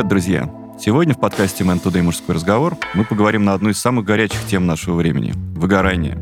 [0.00, 0.50] Привет, друзья!
[0.80, 4.64] Сегодня в подкасте Man Today мужской разговор мы поговорим на одну из самых горячих тем
[4.64, 6.16] нашего времени– выгорание.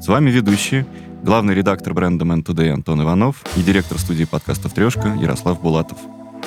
[0.00, 0.86] С вами ведущие,
[1.22, 5.98] главный редактор бренда Man Today Антон Иванов и директор студии подкастов «Трешка» Ярослав Булатов.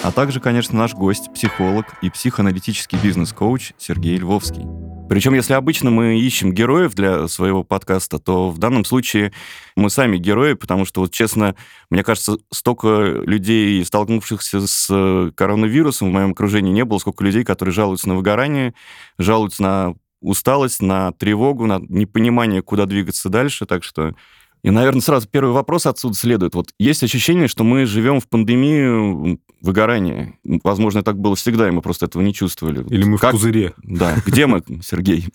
[0.02, 4.66] А также, конечно, наш гость, психолог и психоаналитический бизнес-коуч Сергей Львовский.
[5.14, 9.32] Причем, если обычно мы ищем героев для своего подкаста, то в данном случае
[9.76, 11.54] мы сами герои, потому что, вот честно,
[11.92, 17.44] мне кажется, столько людей, столкнувшихся с э, коронавирусом в моем окружении не было, сколько людей,
[17.44, 18.74] которые жалуются на выгорание,
[19.20, 23.68] жалуются на усталость, на тревогу, на непонимание, куда двигаться дальше.
[23.68, 24.16] Так что
[24.64, 26.56] и, наверное, сразу первый вопрос отсюда следует.
[26.56, 30.40] Вот есть ощущение, что мы живем в пандемию выгорания.
[30.64, 32.86] Возможно, так было всегда, и мы просто этого не чувствовали.
[32.90, 33.32] Или мы как...
[33.32, 33.74] в пузыре.
[33.84, 34.16] Да.
[34.26, 35.28] Где мы, Сергей?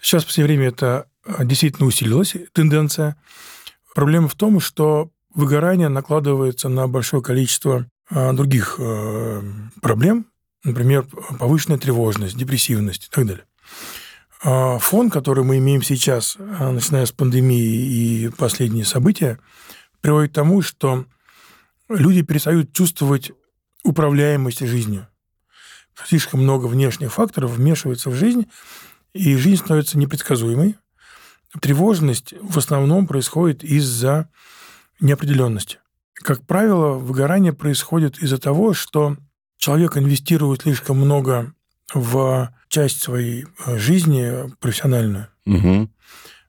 [0.00, 3.16] Сейчас в последнее время это а, действительно усилилась тенденция.
[3.94, 9.42] Проблема в том, что выгорание накладывается на большое количество а, других а,
[9.82, 10.26] проблем,
[10.62, 11.06] например,
[11.38, 13.44] повышенная тревожность, депрессивность и так далее.
[14.42, 19.38] А, фон, который мы имеем сейчас, а, начиная с пандемии и последние события,
[20.00, 21.04] приводит к тому, что
[21.88, 23.32] люди перестают чувствовать
[23.84, 25.06] управляемость жизнью.
[26.06, 28.46] Слишком много внешних факторов вмешивается в жизнь,
[29.12, 30.76] и жизнь становится непредсказуемой.
[31.60, 34.30] Тревожность в основном происходит из-за
[35.00, 35.78] неопределенности.
[36.14, 39.16] Как правило, выгорание происходит из-за того, что
[39.58, 41.52] человек инвестирует слишком много
[41.92, 45.90] в часть своей э, жизни профессиональную угу.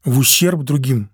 [0.05, 1.09] в ущерб другим.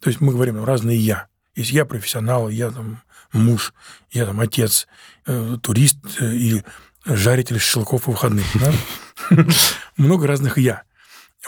[0.00, 1.26] То есть мы говорим разные «я».
[1.56, 3.74] Есть я профессионал, я там муж,
[4.12, 4.86] я там отец,
[5.26, 6.62] э, турист э, и
[7.04, 8.44] жаритель шашлыков по выходным.
[9.96, 10.82] Много разных «я».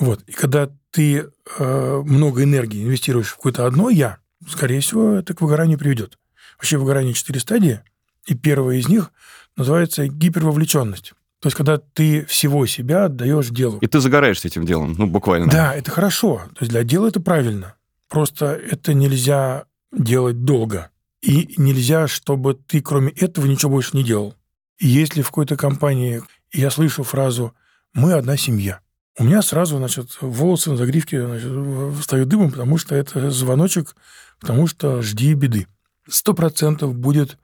[0.01, 0.23] Вот.
[0.27, 4.19] И когда ты э, много энергии инвестируешь в какое-то одно «я»,
[4.49, 6.19] скорее всего, это к выгоранию приведет.
[6.57, 7.81] Вообще выгорание четыре стадии,
[8.27, 9.13] и первая из них
[9.57, 11.13] называется гипервовлеченность.
[11.43, 13.79] То есть, когда ты всего себя отдаешь делу.
[13.79, 15.51] И ты загораешься этим делом, ну, буквально.
[15.51, 16.43] Да, это хорошо.
[16.55, 17.75] То есть, для дела это правильно.
[18.09, 20.91] Просто это нельзя делать долго.
[21.21, 24.37] И нельзя, чтобы ты кроме этого ничего больше не делал.
[24.79, 26.23] И если в какой-то компании
[26.53, 27.53] я слышу фразу
[27.93, 28.79] «мы одна семья»,
[29.19, 31.51] у меня сразу, значит, волосы на загривке значит,
[31.99, 33.97] встают дымом, потому что это звоночек,
[34.41, 35.67] потому что жди беды.
[36.09, 37.37] Сто процентов будет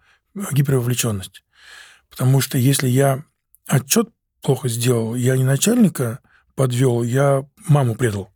[0.52, 1.42] гипервовлеченность.
[2.08, 3.24] Потому что если я
[3.68, 4.08] отчет
[4.42, 5.14] плохо сделал.
[5.14, 6.20] Я не начальника
[6.54, 8.30] подвел, я маму предал.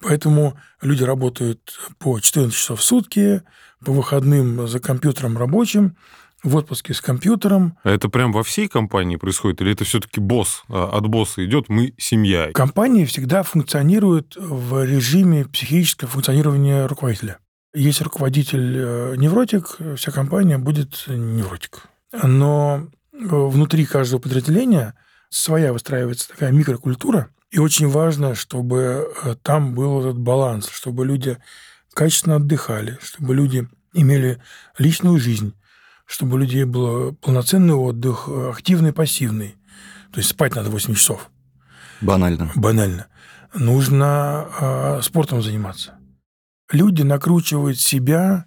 [0.00, 3.42] Поэтому люди работают по 14 часов в сутки,
[3.84, 5.96] по выходным за компьютером рабочим,
[6.42, 7.78] в отпуске с компьютером.
[7.84, 9.60] А это прям во всей компании происходит?
[9.60, 10.64] Или это все-таки босс?
[10.68, 12.50] А, от босса идет мы семья?
[12.52, 17.38] Компания всегда функционирует в режиме психического функционирования руководителя.
[17.74, 21.84] Если руководитель э, невротик, вся компания будет невротик.
[22.12, 24.94] Но внутри каждого подразделения
[25.28, 31.38] своя выстраивается такая микрокультура, и очень важно, чтобы э, там был этот баланс, чтобы люди
[31.92, 34.40] качественно отдыхали, чтобы люди имели
[34.78, 35.54] личную жизнь,
[36.06, 39.56] чтобы у людей был полноценный отдых, активный, пассивный.
[40.12, 41.30] То есть спать надо 8 часов.
[42.00, 42.50] Банально.
[42.54, 43.06] Банально.
[43.54, 45.98] Нужно э, спортом заниматься.
[46.70, 48.46] Люди накручивают себя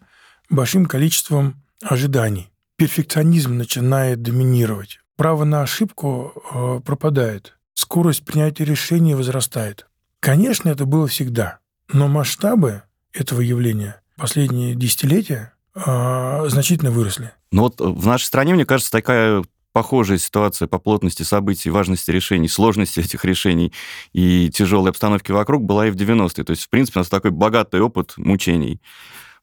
[0.49, 4.99] большим количеством ожиданий перфекционизм начинает доминировать.
[5.15, 7.57] Право на ошибку э, пропадает.
[7.73, 9.87] Скорость принятия решений возрастает.
[10.19, 11.59] Конечно, это было всегда,
[11.91, 12.83] но масштабы
[13.13, 17.31] этого явления последние десятилетия э, значительно выросли.
[17.51, 19.43] Но вот в нашей стране, мне кажется, такая
[19.75, 23.73] похожая ситуация по плотности событий, важности решений, сложности этих решений
[24.13, 26.45] и тяжелой обстановки вокруг была и в 90-е.
[26.45, 28.79] То есть, в принципе, у нас такой богатый опыт мучений.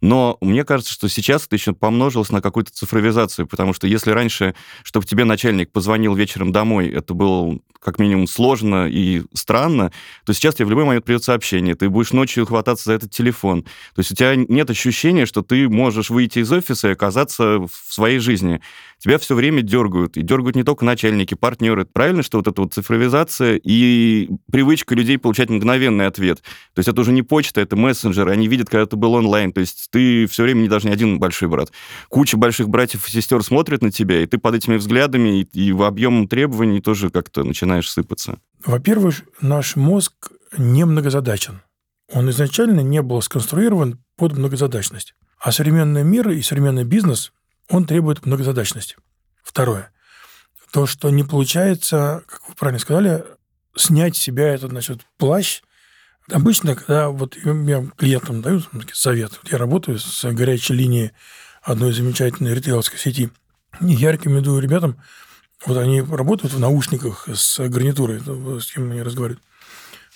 [0.03, 4.55] Но мне кажется, что сейчас это еще помножилось на какую-то цифровизацию, потому что если раньше,
[4.83, 9.93] чтобы тебе начальник позвонил вечером домой, это было как минимум сложно и странно,
[10.25, 13.63] то сейчас тебе в любой момент придет сообщение, ты будешь ночью хвататься за этот телефон.
[13.63, 17.71] То есть у тебя нет ощущения, что ты можешь выйти из офиса и оказаться в
[17.89, 18.61] своей жизни.
[19.03, 20.17] Тебя все время дергают.
[20.17, 21.85] И дергают не только начальники, партнеры.
[21.85, 26.41] Правильно, что вот эта вот цифровизация и привычка людей получать мгновенный ответ.
[26.73, 29.53] То есть это уже не почта, это мессенджер, они видят, когда ты был онлайн.
[29.53, 31.73] То есть ты все время не даже не один большой брат.
[32.11, 35.73] Куча больших братьев и сестер смотрят на тебя, и ты под этими взглядами и, и
[35.73, 38.39] в объемом требований тоже как-то начинаешь сыпаться?
[38.65, 41.61] Во-первых, наш мозг не многозадачен.
[42.13, 45.17] Он изначально не был сконструирован под многозадачность.
[45.41, 47.33] А современный мир и современный бизнес,
[47.69, 48.97] он требует многозадачности.
[49.43, 49.91] Второе.
[50.73, 53.25] То, что не получается, как вы правильно сказали,
[53.77, 55.63] снять с себя этот, значит, плащ.
[56.31, 58.63] Обычно, когда вот я клиентам даю
[58.93, 61.13] совет, я работаю с горячей линией
[61.63, 63.31] одной замечательной ритейловской сети,
[63.81, 64.99] я рекомендую ребятам
[65.67, 68.21] Вот они работают в наушниках с гарнитурой,
[68.61, 69.43] с кем они разговаривают.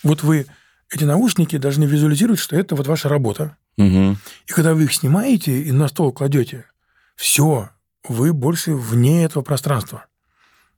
[0.03, 0.45] Вот вы
[0.89, 3.57] эти наушники должны визуализировать, что это вот ваша работа.
[3.77, 4.17] Угу.
[4.47, 6.65] И когда вы их снимаете и на стол кладете,
[7.17, 7.69] все,
[8.07, 10.05] вы больше вне этого пространства.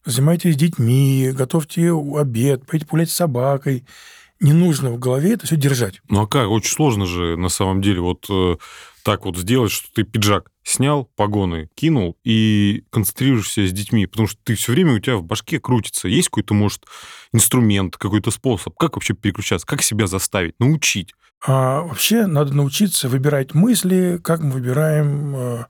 [0.06, 3.86] Занимайтесь детьми, готовьте обед, пойдите погулять с собакой.
[4.40, 6.02] Не нужно в голове это все держать.
[6.08, 6.50] Ну а как?
[6.50, 8.56] Очень сложно же на самом деле вот э,
[9.04, 14.40] так вот сделать, что ты пиджак снял, погоны кинул и концентрируешься с детьми, потому что
[14.46, 16.08] ты все время у тебя в башке крутится.
[16.08, 16.86] Есть какой-то, может,
[17.34, 18.78] инструмент, какой-то способ?
[18.78, 19.68] Как вообще переключаться?
[19.68, 20.58] Как себя заставить?
[20.58, 21.14] Научить?
[21.46, 25.66] А вообще надо научиться выбирать мысли, как мы выбираем э,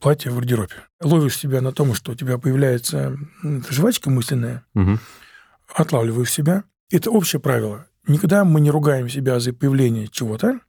[0.00, 0.74] платье в гардеробе.
[1.02, 3.16] Ловишь себя на том, что у тебя появляется
[3.70, 4.98] жвачка мысленная, Угу.
[5.74, 6.64] отлавливаешь себя.
[6.90, 7.86] Это общее правило.
[8.06, 10.60] Никогда мы не ругаем себя за появление чего-то,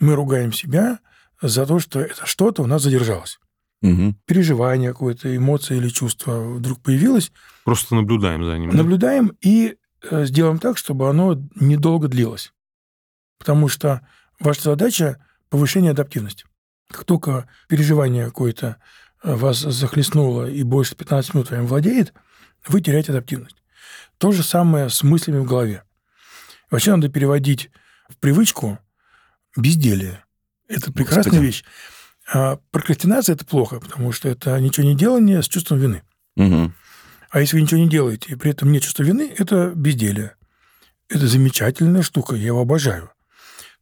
[0.00, 0.98] мы ругаем себя
[1.40, 3.38] за то, что это что-то у нас задержалось.
[3.82, 4.14] Угу.
[4.26, 7.30] Переживание какое-то, эмоция или чувство вдруг появилось,
[7.64, 8.70] Просто наблюдаем за ним.
[8.70, 8.76] да?
[8.78, 9.76] наблюдаем и
[10.10, 12.52] э, сделаем так, чтобы оно недолго длилось.
[13.38, 14.06] Потому что
[14.40, 16.46] ваша задача– повышение адаптивности.
[16.94, 18.76] Как только переживание какое-то
[19.24, 22.14] э, вас захлестнуло и больше 15 минут вами владеет,
[22.68, 23.56] вы теряете адаптивность.
[24.18, 25.82] То же самое с мыслями в голове.
[26.70, 27.70] Вообще надо переводить
[28.08, 28.78] в привычку
[29.56, 30.24] безделие.
[30.68, 31.44] Это прекрасная Господи.
[31.44, 31.64] вещь.
[32.32, 36.02] А прокрастинация– это плохо, потому что это ничего не делание с чувством вины.
[36.36, 36.72] Угу.
[37.30, 40.36] А если вы ничего не делаете, и при этом нет чувства вины, это безделие.
[41.08, 43.10] Это замечательная штука, я его обожаю.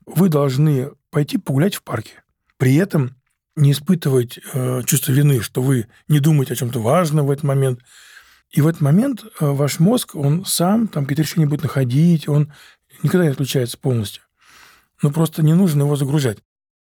[0.07, 2.22] Вы должны пойти погулять в парке.
[2.63, 3.17] При этом
[3.57, 7.81] не испытывать э, чувство вины, что вы не думаете о чем-то важном в этот момент.
[8.53, 12.53] И в этот момент э, ваш мозг, он сам там какие-то решения будет находить, он
[13.03, 14.23] никогда не отключается полностью.
[15.03, 16.39] Но просто не нужно его загружать.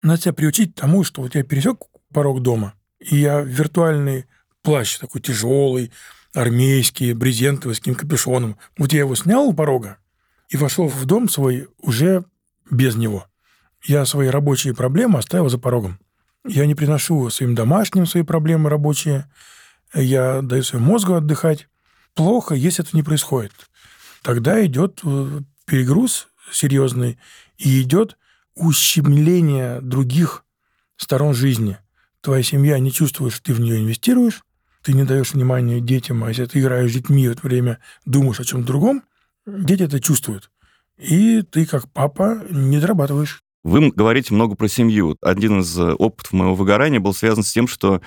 [0.02, 4.24] Надо себя приучить тому, что вот я пересек порог дома, и я виртуальный
[4.62, 5.92] плащ такой тяжелый,
[6.32, 8.56] армейский, брезентовый, с каким капюшоном.
[8.78, 9.98] Вот я его снял у порога
[10.48, 12.24] и вошел в дом свой уже
[12.70, 13.26] без него.
[13.84, 15.98] Я свои рабочие проблемы оставил за порогом.
[16.46, 19.30] Я не приношу своим домашним свои проблемы рабочие.
[19.94, 21.68] Я даю своему мозгу отдыхать.
[22.14, 23.52] Плохо, если это не происходит.
[24.22, 27.18] Тогда идет э, перегруз серьезный
[27.58, 28.16] и идет
[28.54, 30.44] ущемление других
[30.96, 31.78] сторон жизни.
[32.20, 34.42] Твоя семья не чувствует, что ты в нее инвестируешь,
[34.82, 38.40] ты не даешь внимания детям, а если ты играешь с детьми в это время, думаешь
[38.40, 39.02] о чем-то другом,
[39.46, 40.50] дети это чувствуют.
[40.96, 43.42] И ты, как папа, не дорабатываешь.
[43.66, 45.16] Вы говорите много про семью.
[45.20, 48.00] Один из э, опытов моего выгорания был связан с тем, что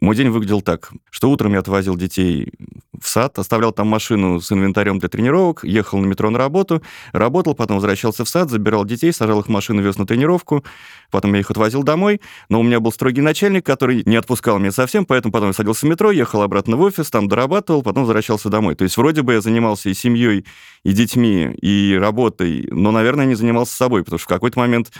[0.00, 2.52] мой день выглядел так, что утром я отвозил детей
[3.00, 6.82] в сад, оставлял там машину с инвентарем для тренировок, ехал на метро на работу,
[7.12, 10.64] работал, потом возвращался в сад, забирал детей, сажал их в машину, вез на тренировку,
[11.10, 12.20] потом я их отвозил домой,
[12.50, 15.86] но у меня был строгий начальник, который не отпускал меня совсем, поэтому потом я садился
[15.86, 18.74] в метро, ехал обратно в офис, там дорабатывал, потом возвращался домой.
[18.74, 20.44] То есть вроде бы я занимался и семьей,
[20.84, 24.92] и детьми, и работой, но, наверное, не занимался собой, потому что в какой-то момент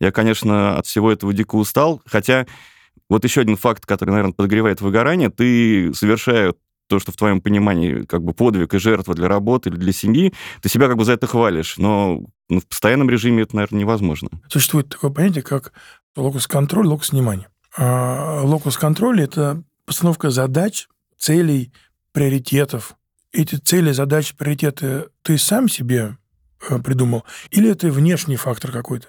[0.00, 2.46] я, конечно, от всего этого дико устал, хотя
[3.08, 6.54] вот еще один факт, который, наверное, подогревает выгорание, ты, совершая
[6.88, 10.34] то, что в твоем понимании как бы подвиг и жертва для работы или для семьи,
[10.60, 14.28] ты себя как бы за это хвалишь, но ну, в постоянном режиме это, наверное, невозможно.
[14.48, 15.72] Существует такое понятие, как
[16.16, 17.48] локус-контроль, локус-внимание.
[17.76, 21.72] А локус-контроль– это постановка задач, целей,
[22.12, 22.96] приоритетов.
[23.32, 26.16] Эти цели, задачи, приоритеты ты сам себе
[26.68, 29.08] э, придумал, или это внешний фактор какой-то?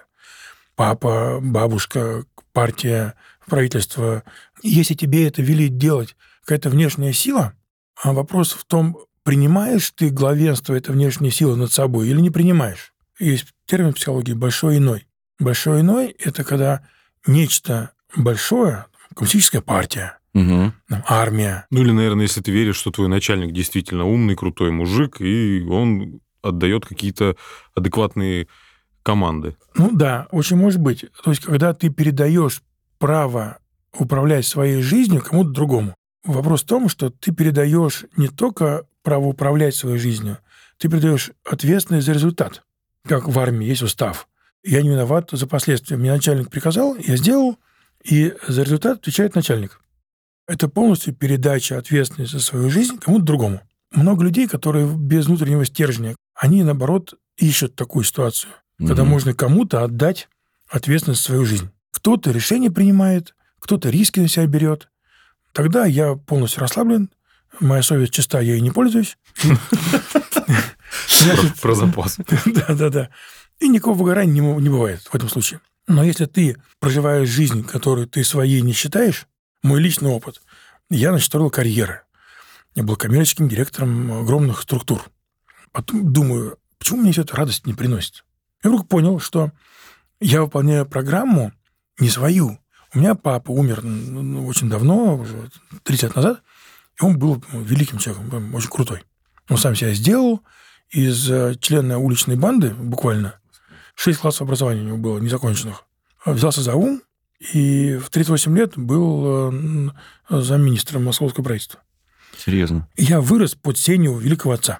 [0.76, 3.14] Папа, бабушка, партия,
[3.48, 4.24] правительство.
[4.64, 7.54] Если тебе это велит делать какая-то внешняя сила,
[8.02, 12.94] а вопрос в том, принимаешь ты главенство этой внешней силы над собой или не принимаешь.
[13.20, 15.08] Есть термин в психологии «большой иной».
[15.40, 16.88] Большой иной– это когда
[17.26, 18.86] нечто большое,
[19.16, 20.74] коммунистическая партия, Угу.
[20.90, 25.22] там, армия, Ну или, наверное, если ты веришь, что твой начальник действительно умный, крутой мужик,
[25.22, 27.38] и он отдает какие-то
[27.74, 28.48] адекватные
[29.02, 29.56] команды.
[29.76, 31.06] Ну да, очень может быть.
[31.24, 32.62] То есть, когда ты передаешь
[33.06, 33.60] право
[33.94, 35.94] управлять своей жизнью кому-то другому.
[36.24, 40.40] Вопрос в том, что ты передаешь не только право управлять своей жизнью,
[40.80, 42.64] ты передаешь ответственность за результат.
[43.08, 44.28] Как в армии есть устав.
[44.64, 45.98] Я не виноват за последствия.
[45.98, 47.60] Мне начальник приказал, я сделал,
[48.04, 49.80] и за результат отвечает начальник.
[50.48, 53.62] Это полностью передача ответственности за свою жизнь кому-то другому.
[53.92, 59.12] Много людей, которые без внутреннего стержня, они, наоборот, ищут такую ситуацию когда Мгм.
[59.12, 60.28] можно кому-то отдать
[60.68, 61.70] ответственность за свою жизнь.
[61.96, 64.90] Кто-то решение принимает, кто-то риски на себя берет.
[65.54, 67.10] Тогда я полностью расслаблен,
[67.62, 69.18] моя совесть чиста, я ей не пользуюсь.
[71.62, 72.18] Про, запас.
[72.46, 73.10] Да-да-да.
[73.60, 75.62] И никакого выгорания не бывает в этом случае.
[75.88, 79.26] Но если ты проживаешь жизнь, которую ты своей не считаешь,
[79.64, 80.42] мой личный опыт,
[80.90, 82.02] я, значит, строил карьеры.
[82.76, 85.02] Я был коммерческим директором огромных структур.
[85.72, 88.26] Потом думаю, почему мне все это радость не приносит?
[88.66, 89.54] Я вдруг понял, что
[90.20, 91.54] я выполняю программу
[92.00, 92.60] не свою.
[92.94, 95.50] У меня папа умер ну, очень давно, уже
[95.84, 96.42] 30 лет назад,
[97.00, 99.04] и он был великим человеком, очень крутой.
[99.50, 100.42] Он сам себя сделал
[100.90, 103.40] из э, члена уличной банды, буквально,
[103.96, 105.84] шесть классов образования у него было, незаконченных.
[106.26, 107.02] Взялся за ум,
[107.40, 109.90] и в 38 лет был э,
[110.30, 111.82] замминистром московского правительства.
[112.38, 112.88] Серьезно?
[112.96, 114.80] Я вырос под сенью великого отца.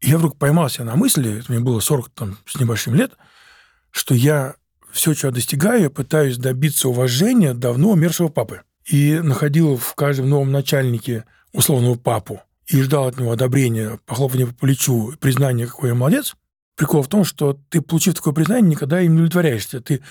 [0.00, 3.12] Я вдруг поймался на мысли, мне было 40 там, с небольшим лет,
[3.90, 4.54] что я
[4.98, 8.62] все, что я достигаю, пытаюсь добиться уважения давно умершего папы.
[8.84, 14.54] И находил в каждом новом начальнике условного папу и ждал от него одобрения, похлопывания по
[14.54, 16.34] плечу, признания, какой я молодец.
[16.74, 19.80] Прикол в том, что ты, получив такое признание, никогда им не удовлетворяешься.
[19.80, 20.02] Ты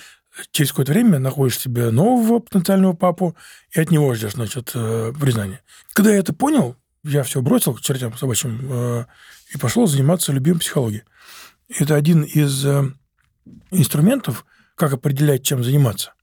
[0.52, 3.36] через какое-то время находишь себе нового потенциального папу
[3.72, 5.60] и от него ждешь, значит, э, признания.
[5.92, 9.06] Когда я это понял, я все бросил к чертям собачьим э,
[9.54, 11.04] и пошел заниматься любимой психологией.
[11.68, 12.86] Это один из э,
[13.72, 14.46] инструментов,
[14.78, 16.14] как определять, чем заниматься.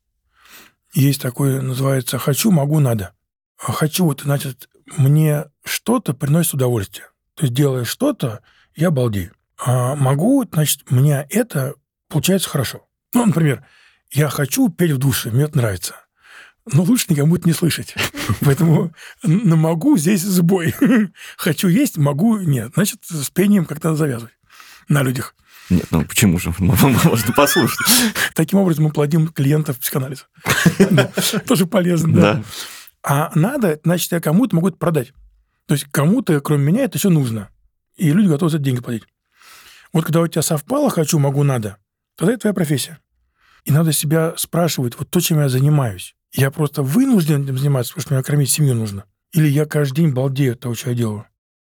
[0.95, 3.13] Есть такой, называется «хочу, могу, надо».
[3.59, 7.09] А «Хочу»— это значит, мне что-то приносит удовольствие.
[7.35, 8.41] То есть, делая что-то,
[8.77, 9.33] я балдею.
[9.59, 11.75] А «могу»— значит, мне это
[12.09, 12.87] получается хорошо.
[13.13, 13.67] Ну, например,
[14.13, 15.97] я хочу петь в душе, мне это нравится.
[16.73, 17.95] Но лучше никому это не слышать.
[18.41, 18.95] Поэтому
[19.25, 20.75] на могу здесь сбой.
[21.37, 22.73] Хочу есть, могу нет.
[22.75, 24.33] Значит, с пением как-то завязывать
[24.89, 25.35] на людях.
[25.71, 26.55] Нет, ну почему же?
[26.59, 27.79] Можно послушать.
[28.35, 30.25] Таким образом мы плодим клиентов психоанализа.
[31.47, 32.43] Тоже полезно, да.
[33.03, 35.13] А надо, значит, я кому-то могу это продать.
[35.67, 37.51] То есть кому-то, кроме меня, это все нужно.
[37.97, 39.05] И люди готовы за это деньги платить.
[39.93, 41.77] Вот когда у тебя совпало «хочу, могу, надо»,
[42.17, 42.99] тогда это твоя профессия.
[43.65, 48.03] И надо себя спрашивать, вот то, чем я занимаюсь, я просто вынужден этим заниматься, потому
[48.03, 49.05] что мне кормить семью нужно.
[49.33, 51.27] Или я каждый день балдею от того, что я делаю.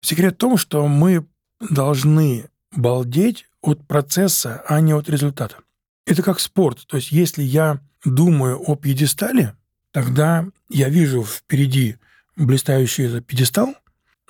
[0.01, 1.25] Секрет в том, что мы
[1.59, 5.57] должны балдеть от процесса, а не от результата.
[6.05, 6.85] Это как спорт.
[6.87, 9.55] То есть если я думаю о пьедестале,
[9.91, 11.97] тогда я вижу впереди
[12.35, 13.75] блистающий пьедестал,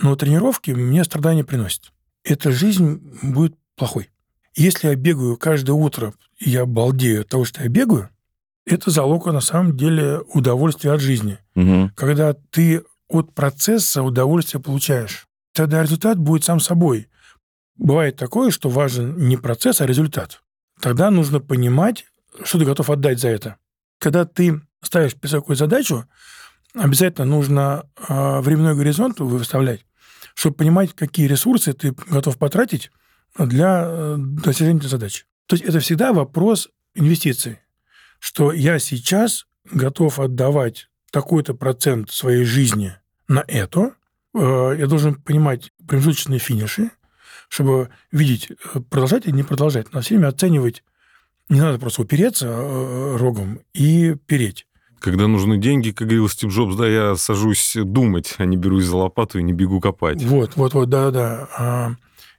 [0.01, 1.91] но тренировки мне страдания приносят.
[2.24, 4.09] Эта жизнь будет плохой.
[4.55, 8.09] Если я бегаю каждое утро, и я балдею от того, что я бегаю,
[8.65, 11.39] это залог, на самом деле, удовольствия от жизни.
[11.55, 11.91] Угу.
[11.95, 17.07] Когда ты от процесса удовольствие получаешь, тогда результат будет сам собой.
[17.79, 20.43] Бывает такое, что важен не процесс, а результат.
[20.81, 22.05] Тогда нужно понимать,
[22.43, 23.55] что ты готов отдать за это.
[24.00, 26.05] Когда ты ставишь высокую задачу,
[26.75, 29.86] обязательно нужно э, временной горизонт выставлять,
[30.36, 32.91] чтобы понимать, какие ресурсы ты готов потратить
[33.38, 35.24] для э, достижения этой задачи.
[35.45, 37.59] То есть это всегда вопрос инвестиций,
[38.19, 42.93] что я сейчас готов отдавать такой-то процент своей жизни
[43.29, 43.93] на это,
[44.33, 46.91] э, я должен понимать промежуточные финиши,
[47.50, 49.91] чтобы видеть, э, продолжать или не продолжать.
[49.94, 50.84] На все время оценивать.
[51.50, 52.48] Не надо просто упереться
[53.18, 54.68] рогом и переть.
[55.00, 58.98] Когда нужны деньги, как говорил Стив Джобс, да, я сажусь думать, а не берусь за
[58.98, 60.22] лопату и не бегу копать.
[60.24, 61.48] Вот, вот, вот, да-да.
[61.58, 61.91] А,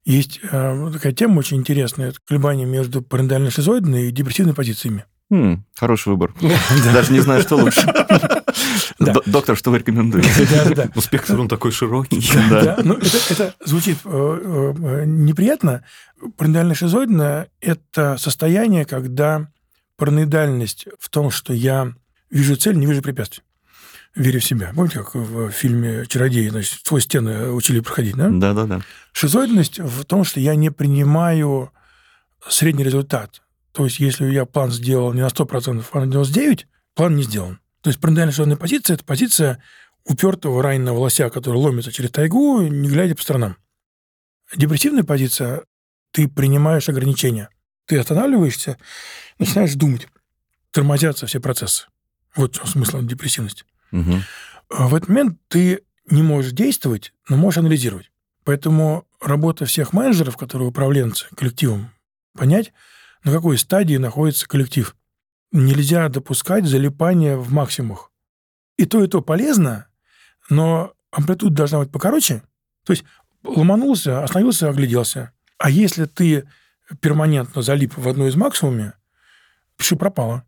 [0.05, 5.07] есть э, такая тема очень интересная, это колебание между параноидально-шизоидной и депрессивной позициями.
[5.31, 6.35] М, хороший выбор.
[6.93, 7.83] Даже не знаю, что лучше.
[9.27, 10.31] Доктор, что вы рекомендуете?
[10.95, 12.23] Ну, спектр, он такой широкий.
[12.83, 15.85] Ну, это звучит э, э, неприятно.
[16.37, 19.49] Параноидально-шизоидная– это состояние, когда
[19.97, 21.93] параноидальность в том, что я
[22.31, 23.45] вижу цель, не вижу препятствий
[24.15, 24.73] вере в себя.
[24.75, 28.29] Помните, как в фильме «Чародеи», значит, твой стены учили проходить, да?
[28.29, 28.81] Да-да-да.
[29.13, 31.71] Шизоидность в том, что я не принимаю
[32.49, 33.43] средний результат.
[33.73, 37.61] То есть, если я план сделал не на 100%, а на 99%, план не сделан.
[37.83, 39.63] То есть, шизоидная позиция– это позиция
[40.05, 43.57] упертого раненого лося, который ломится через тайгу, не глядя по сторонам.
[44.55, 45.63] Депрессивная позиция–
[46.13, 47.51] ты принимаешь ограничения.
[47.87, 48.79] Ты останавливаешься,
[49.39, 50.09] начинаешь думать.
[50.73, 51.87] Тормозятся все процессы.
[52.35, 53.65] Вот смысл депрессивности.
[53.93, 54.15] Угу.
[54.71, 58.11] В этот момент ты не можешь действовать, но можешь анализировать.
[58.45, 61.93] Поэтому работа всех менеджеров, которые управленцы коллективом,
[62.37, 62.73] понять,
[63.25, 64.97] на какой стадии находится коллектив.
[65.53, 68.11] Нельзя допускать залипания в максимумах.
[68.77, 69.87] И то, и то полезно,
[70.49, 72.43] но амплитуда должна быть покороче.
[72.85, 73.05] То есть
[73.45, 75.33] ломанулся, остановился, огляделся.
[75.59, 76.49] А если ты
[77.01, 78.95] перманентно залип в одной из максимуме,
[79.77, 80.45] пиши пропало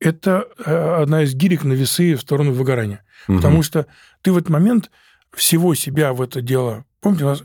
[0.00, 3.04] это э, одна из гирек на весы в сторону выгорания.
[3.28, 3.36] Угу.
[3.36, 3.86] Потому что
[4.22, 4.90] ты в этот момент
[5.32, 6.84] всего себя в это дело...
[7.00, 7.42] Помните, у нас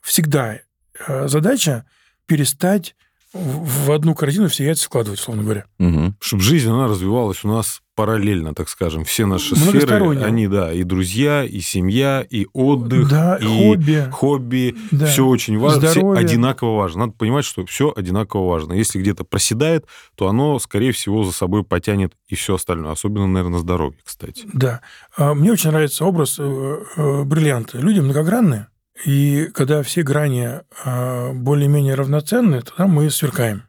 [0.00, 0.60] всегда
[1.06, 1.84] э, задача
[2.26, 2.94] перестать
[3.32, 5.64] в одну корзину все яйца складывать, условно говоря.
[5.78, 6.14] Угу.
[6.20, 9.04] Чтобы жизнь, она развивалась у нас параллельно, так скажем.
[9.04, 14.08] Все наши сферы, они, да, и друзья, и семья, и отдых, да, и хобби.
[14.12, 14.76] хобби.
[14.92, 15.06] Да.
[15.06, 16.24] Все очень важно, Здоровье.
[16.24, 17.00] все одинаково важно.
[17.00, 18.72] Надо понимать, что все одинаково важно.
[18.72, 22.92] Если где-то проседает, то оно, скорее всего, за собой потянет и все остальное.
[22.92, 24.44] Особенно, наверное, здоровье, кстати.
[24.52, 24.80] Да.
[25.16, 27.78] А Мне очень нравится образ э, э, бриллианта.
[27.78, 28.68] Люди многогранные,
[29.04, 33.64] и когда все грани э, более-менее равноценны, тогда мы сверкаем.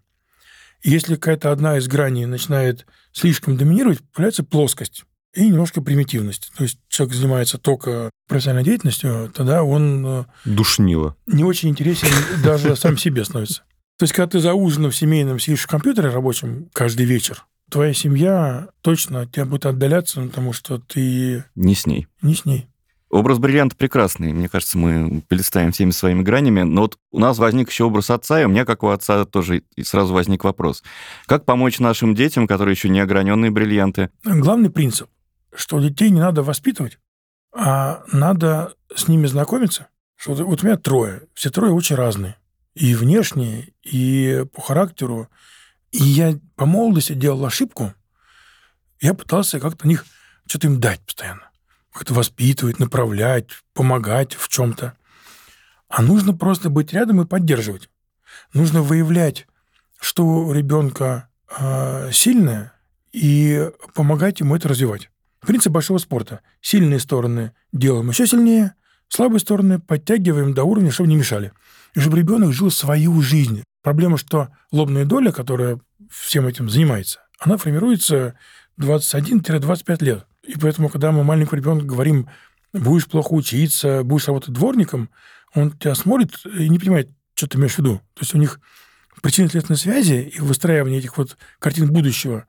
[0.81, 6.51] И Если какая-то одна из граней начинает слишком доминировать, появляется плоскость и немножко примитивность.
[6.57, 11.15] То есть человек занимается только профессиональной деятельностью, тогда он э, Душнило.
[11.27, 12.07] не очень интересен
[12.43, 13.63] даже сам себе становится.
[13.97, 18.69] То есть, когда ты за ужином семейным сидишь в компьютере рабочем каждый вечер, твоя семья
[18.81, 22.07] точно от тебя будет отдаляться, потому что ты Не с ней.
[22.21, 22.67] не с ней.
[23.09, 24.33] Образ бриллианта прекрасный.
[24.33, 26.61] Мне кажется, мы перестаем всеми своими гранями.
[26.61, 29.63] Но вот у нас возник еще образ отца, и у меня, как у отца, тоже
[29.75, 30.83] и сразу возник вопрос.
[31.25, 34.11] Как помочь нашим детям, которые еще не ограненные бриллианты?
[34.23, 35.09] Главный принцип,
[35.53, 36.99] что детей не надо воспитывать,
[37.51, 39.87] а надо с ними знакомиться.
[40.15, 42.35] Что вот у меня трое, все трое очень разные.
[42.75, 45.29] И внешне, и по характеру.
[45.91, 47.93] И я по молодости делал ошибку.
[49.01, 50.05] Я пытался как-то них
[50.45, 51.48] что-то им дать постоянно.
[51.93, 54.93] Как-то воспитывать, направлять, помогать в чем-то.
[55.87, 57.89] А нужно просто быть рядом и поддерживать.
[58.53, 59.47] Нужно выявлять,
[59.99, 62.73] что у ребенка э, сильное,
[63.11, 65.09] и помогать ему это развивать.
[65.39, 66.41] Принцип большого спорта.
[66.61, 68.75] Сильные стороны делаем еще сильнее,
[69.07, 71.51] слабые стороны подтягиваем до уровня, чтобы не мешали.
[71.95, 73.63] И чтобы ребенок жил свою жизнь.
[73.81, 75.79] Проблема, что лобная доля, которая
[76.11, 78.35] всем этим занимается, она формируется
[78.79, 80.25] 21-25 лет.
[80.49, 82.27] И поэтому, когда мы маленькому ребенку говорим,
[82.73, 85.11] будешь плохо учиться, будешь работать дворником,
[85.53, 87.97] он тебя смотрит и не понимает, что ты имеешь в виду.
[88.15, 88.59] То есть у них
[89.21, 92.45] причинно-следственной связи и выстраивание этих вот картин будущего,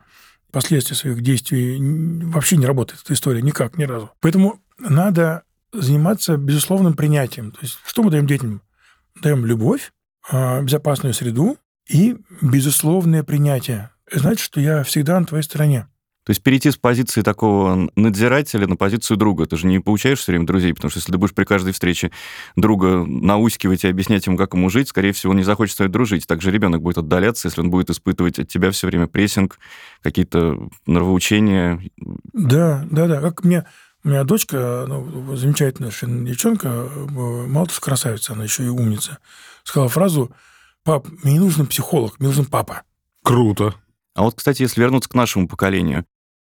[0.50, 1.78] последствий своих действий
[2.24, 4.10] вообще не работает эта история никак, ни разу.
[4.20, 5.42] Поэтому надо
[5.74, 7.52] заниматься безусловным принятием.
[7.52, 8.62] То есть что мы даем детям?
[9.20, 9.92] Даем любовь,
[10.30, 13.90] а, безопасную среду и безусловное принятие.
[14.10, 15.86] Значит, что я всегда на твоей стороне.
[16.24, 19.46] То есть перейти с позиции такого надзирателя на позицию друга.
[19.46, 22.10] Ты же не получаешь все время друзей, потому что если ты будешь при каждой встрече
[22.56, 25.90] друга наускивать и объяснять ему, как ему жить, скорее всего, он не захочет с тобой
[25.90, 26.26] дружить.
[26.26, 29.58] Также ребенок будет отдаляться, если он будет испытывать от тебя все время прессинг,
[30.02, 31.80] какие-то нравоучения.
[32.32, 33.20] Да, да, да.
[33.22, 33.64] Как мне
[34.04, 38.68] у меня дочка, ну, замечательная совершенно девчонка, э, мало того, что красавица, она еще и
[38.68, 39.18] умница,
[39.62, 40.32] сказала фразу
[40.84, 42.82] «Пап, мне не нужен психолог, мне нужен папа».
[43.22, 43.74] Круто.
[44.14, 46.04] А вот, кстати, если вернуться к нашему поколению,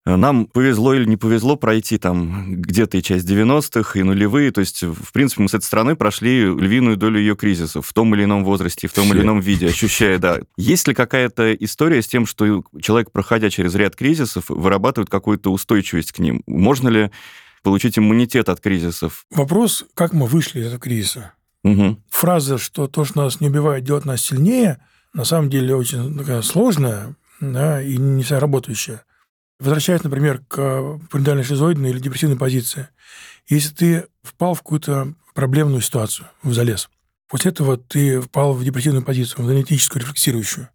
[0.05, 4.51] э, нам повезло или не повезло пройти там где-то и часть 90-х, и нулевые.
[4.51, 8.13] То есть, в принципе, мы с этой страны прошли львиную долю ее кризисов в том
[8.15, 9.23] или ином возрасте, в том или Все.
[9.23, 10.39] ином виде, ощущая, да.
[10.57, 16.11] Есть ли какая-то история с тем, что человек, проходя через ряд кризисов, вырабатывает какую-то устойчивость
[16.11, 16.43] к ним?
[16.45, 17.11] Можно ли
[17.63, 19.25] получить иммунитет от кризисов?
[19.31, 21.33] Вопрос, как мы вышли из этого кризиса.
[21.63, 21.97] Угу.
[22.11, 24.79] Фраза, что то, что нас не убивает, делает нас сильнее,
[25.13, 29.03] на самом деле очень такая сложная да, и не вся работающая.
[29.59, 32.89] Возвращаясь, например, к параноидальной шизоидной или депрессивной позиции.
[33.47, 36.89] Если ты впал в какую-то проблемную ситуацию, в залез,
[37.27, 40.69] после этого ты впал в депрессивную позицию, в аналитическую, рефлексирующую.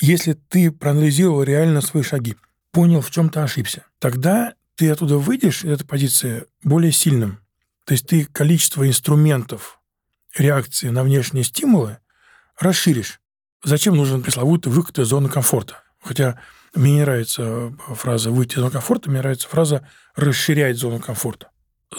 [0.00, 2.36] Если ты проанализировал реально свои шаги,
[2.72, 7.40] понял, в чем ты ошибся, тогда ты оттуда выйдешь из этой позиции более сильным.
[7.84, 9.80] То есть ты количество инструментов
[10.36, 11.98] реакции на внешние стимулы
[12.58, 13.20] расширишь.
[13.62, 15.83] Зачем нужен пресловутый выход из зоны комфорта?
[16.04, 16.38] Хотя
[16.74, 21.48] мне не нравится фраза «выйти из зоны комфорта», мне нравится фраза «расширять зону комфорта».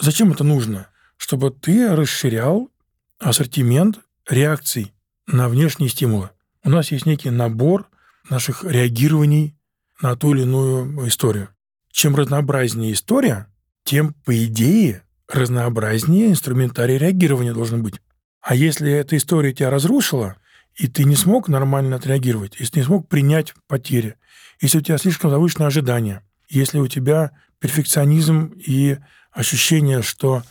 [0.00, 0.88] Зачем это нужно?
[1.16, 2.70] Чтобы ты расширял
[3.18, 4.92] ассортимент реакций
[5.26, 6.30] на внешние стимулы.
[6.62, 7.88] У нас есть некий набор
[8.30, 9.56] наших реагирований
[10.00, 11.48] на ту или иную историю.
[11.90, 13.52] Чем разнообразнее история,
[13.84, 17.94] тем, по идее, разнообразнее инструментарий реагирования должен быть.
[18.40, 20.36] А если эта история тебя разрушила,
[20.76, 24.16] и ты не смог нормально отреагировать, если ты не смог принять потери,
[24.60, 28.98] если у тебя слишком завышенные ожидания, если у тебя перфекционизм и
[29.32, 30.42] ощущение, что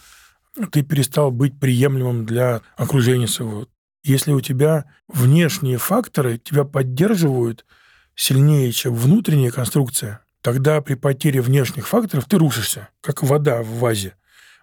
[0.71, 3.67] ты перестал быть приемлемым для окружения своего,
[4.03, 7.65] если у тебя внешние факторы тебя поддерживают
[8.15, 14.15] сильнее, чем внутренняя конструкция, тогда при потере внешних факторов ты рушишься, как вода в вазе.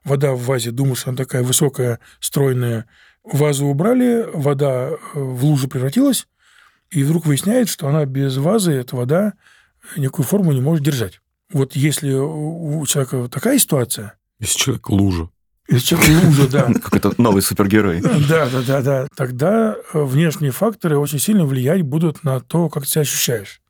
[0.04, 2.86] Вода в вазе, думаешь, она такая высокая, стройная.
[3.24, 6.26] Вазу убрали, вода э, в лужу превратилась,
[6.90, 9.34] и вдруг выясняется, что она без вазы, эта вода,
[9.96, 11.20] никакую форму не может держать.
[11.52, 15.28] Вот если у человека такая ситуация, Если человек лужа.
[15.68, 16.72] Из человека луза, да.
[16.82, 18.00] Какой-то новый супергерой.
[18.00, 19.08] Да, да, да, да.
[19.14, 23.60] Тогда э, внешние факторы очень сильно влиять будут на то, как ты себя ощущаешь.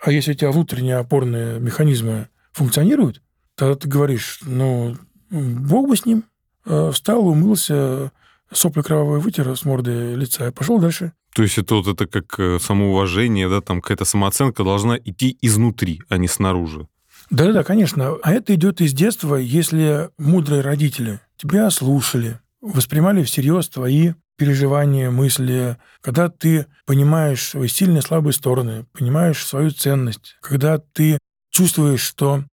[0.00, 3.22] А если у тебя внутренние опорные механизмы функционируют,
[3.54, 4.96] тогда ты говоришь, ну,
[5.30, 6.24] бог бы с ним.
[6.64, 8.10] Э, встал, умылся,
[8.54, 11.12] сопли кровавые вытер с морды лица и пошел дальше.
[11.34, 16.02] То есть это вот это как э, самоуважение, да, там какая-то самооценка должна идти изнутри,
[16.08, 16.86] а не снаружи.
[17.30, 18.16] Да-да, конечно.
[18.22, 25.78] А это идет из детства, если мудрые родители тебя слушали, воспринимали всерьез твои переживания, мысли,
[26.00, 31.18] когда ты понимаешь свои сильные и слабые стороны, понимаешь свою ценность, когда ты
[31.50, 32.44] чувствуешь, что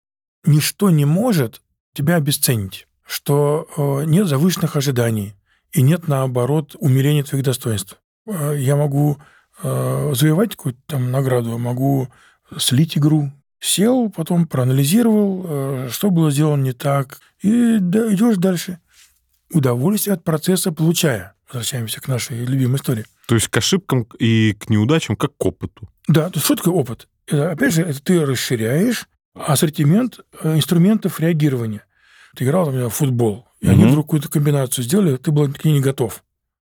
[0.45, 1.61] ничто не может
[1.93, 5.33] тебя обесценить, что э, нет завышенных ожиданий
[5.71, 7.97] и нет, наоборот, умерения твоих достоинств.
[8.25, 9.17] Э, я могу
[9.61, 12.07] э, завоевать какую-то там награду, могу
[12.57, 18.79] слить игру, Сел, потом проанализировал, э, что было сделано не так, и идешь дальше.
[19.51, 21.33] Удовольствие от процесса получая.
[21.47, 23.05] Возвращаемся к нашей любимой истории.
[23.27, 25.89] То есть к ошибкам и к неудачам как к опыту.
[26.07, 27.07] Да, то есть что такое опыт?
[27.27, 31.85] Это, опять же, это ты расширяешь ассортимент инструментов реагирования.
[32.35, 33.73] Ты играл, например, в футбол, и угу.
[33.73, 36.23] они вдруг какую-то комбинацию сделали, ты был к ней не готов.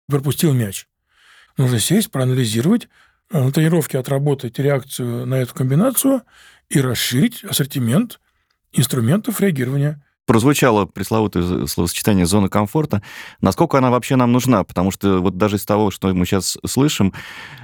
[0.08, 0.86] Пропустил мяч.
[1.56, 2.88] Нужно сесть, проанализировать,
[3.30, 6.22] э, на тренировке отработать реакцию на эту комбинацию–
[6.68, 8.20] и расширить ассортимент
[8.72, 13.02] инструментов реагирования прозвучало пресловутое словосочетание «зона комфорта».
[13.40, 14.64] Насколько она вообще нам нужна?
[14.64, 17.12] Потому что вот даже из того, что мы сейчас слышим,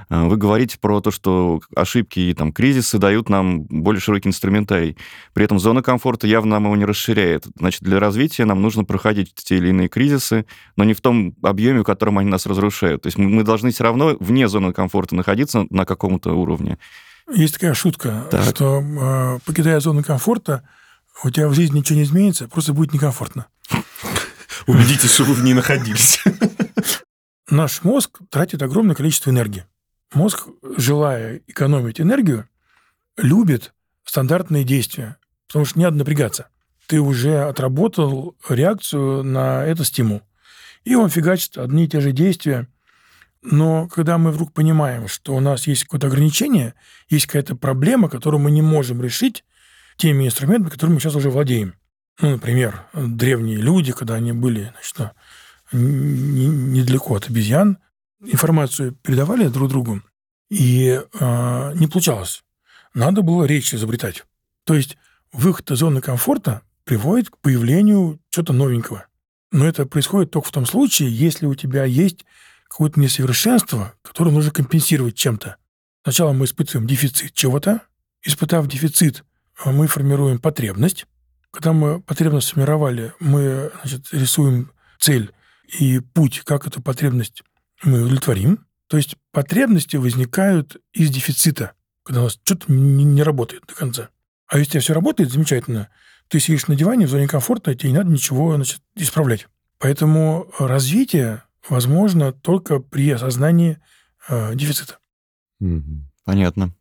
[0.09, 4.97] э, вы говорите про то, что ошибки и там, кризисы дают нам более широкий инструментарий.
[5.33, 7.45] При этом зона комфорта явно нам его не расширяет.
[7.57, 10.45] Значит, для развития нам нужно проходить те или иные кризисы,
[10.75, 13.03] но не в том объеме, в котором они нас разрушают.
[13.03, 16.77] То есть мы должны все равно вне зоны комфорта находиться на каком-то уровне.
[17.33, 18.43] Есть такая шутка, так.
[18.43, 20.63] что э, покидая зону комфорта,
[21.23, 23.47] у тебя в жизни ничего не изменится, просто будет некомфортно.
[24.67, 26.23] Убедитесь, что вы в ней находились.
[27.49, 29.65] Наш мозг тратит огромное количество энергии.
[30.13, 30.47] Мозг,
[30.77, 32.47] желая экономить энергию,
[33.17, 33.73] любит
[34.05, 36.47] стандартные действия, потому что не надо напрягаться.
[36.87, 40.21] Ты уже отработал реакцию на этот стимул.
[40.83, 42.67] И он фигачит одни и те же действия–
[43.41, 46.75] но когда мы вдруг понимаем, что у нас есть какое-то ограничение,
[47.09, 49.43] есть какая-то проблема, которую мы не можем решить
[49.97, 51.75] теми инструментами, которыми мы сейчас уже владеем.
[52.19, 55.15] Ну, например, древние люди, когда они были значит,
[55.71, 57.77] недалеко от обезьян,
[58.19, 60.01] информацию передавали друг другу,
[60.49, 62.43] и э, не получалось.
[62.93, 64.25] Надо было речь изобретать.
[64.65, 64.97] То есть
[65.31, 69.05] выход из зоны комфорта приводит к появлению чего-то новенького.
[69.51, 72.25] Но это происходит только в том случае, если у тебя есть
[72.67, 75.57] какое-то несовершенство, которое нужно компенсировать чем-то.
[76.03, 77.81] Сначала мы испытываем дефицит чего-то.
[78.23, 79.23] Испытав дефицит,
[79.65, 81.05] мы формируем потребность.
[81.51, 85.31] Когда мы потребность сформировали, мы значит, рисуем цель
[85.79, 87.43] и путь, как эту потребность
[87.83, 88.65] мы удовлетворим.
[88.87, 94.09] То есть потребности возникают из дефицита, когда у нас что-то не, не работает до конца.
[94.47, 95.89] А если у тебя все работает, замечательно.
[96.27, 99.47] Ты сидишь на диване в зоне комфорта, тебе не надо ничего значит, исправлять.
[99.79, 103.79] Поэтому развитие возможно только при осознании
[104.29, 104.97] э, дефицита.
[106.25, 106.73] Понятно.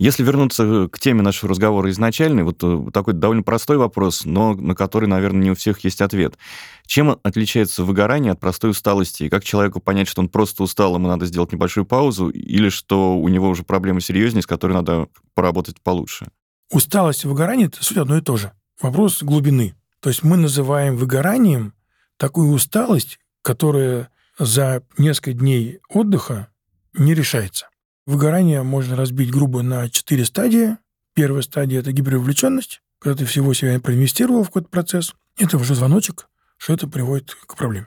[0.00, 4.74] Если вернуться к теме нашего разговора изначальной, вот э, такой довольно простой вопрос, но на
[4.74, 6.38] который, наверное, не у всех есть ответ.
[6.86, 9.24] Чем отличается выгорание от простой усталости?
[9.24, 13.14] И как человеку понять, что он просто устал, ему надо сделать небольшую паузу, или что
[13.18, 16.28] у него уже проблемы серьезнее, с которой надо поработать получше?
[16.70, 18.52] Усталость и выгорание– это суть одно и то же.
[18.80, 19.74] Вопрос глубины.
[20.00, 21.74] То есть мы называем выгоранием
[22.16, 24.08] такую усталость, которое
[24.38, 26.48] за несколько дней отдыха
[26.94, 27.66] не решается.
[28.10, 30.76] Выгорание можно разбить грубо на четыре стадии.
[31.14, 35.14] Первая стадия– это гипервовлеченность, когда ты всего себя проинвестировал в какой-то процесс.
[35.38, 37.86] Это уже звоночек, что это приводит к проблеме.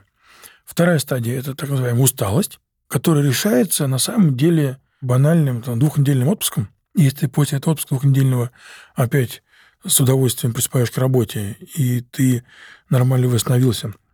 [0.64, 2.58] Вторая стадия– это так называемая усталость,
[2.88, 6.70] которая решается на самом деле банальным там, двухнедельным отпуском.
[6.94, 8.50] Если ты после этого отпуска двухнедельного
[8.94, 9.42] опять
[9.86, 12.44] с удовольствием приступаешь к работе, и ты
[12.88, 13.92] нормально восстановился–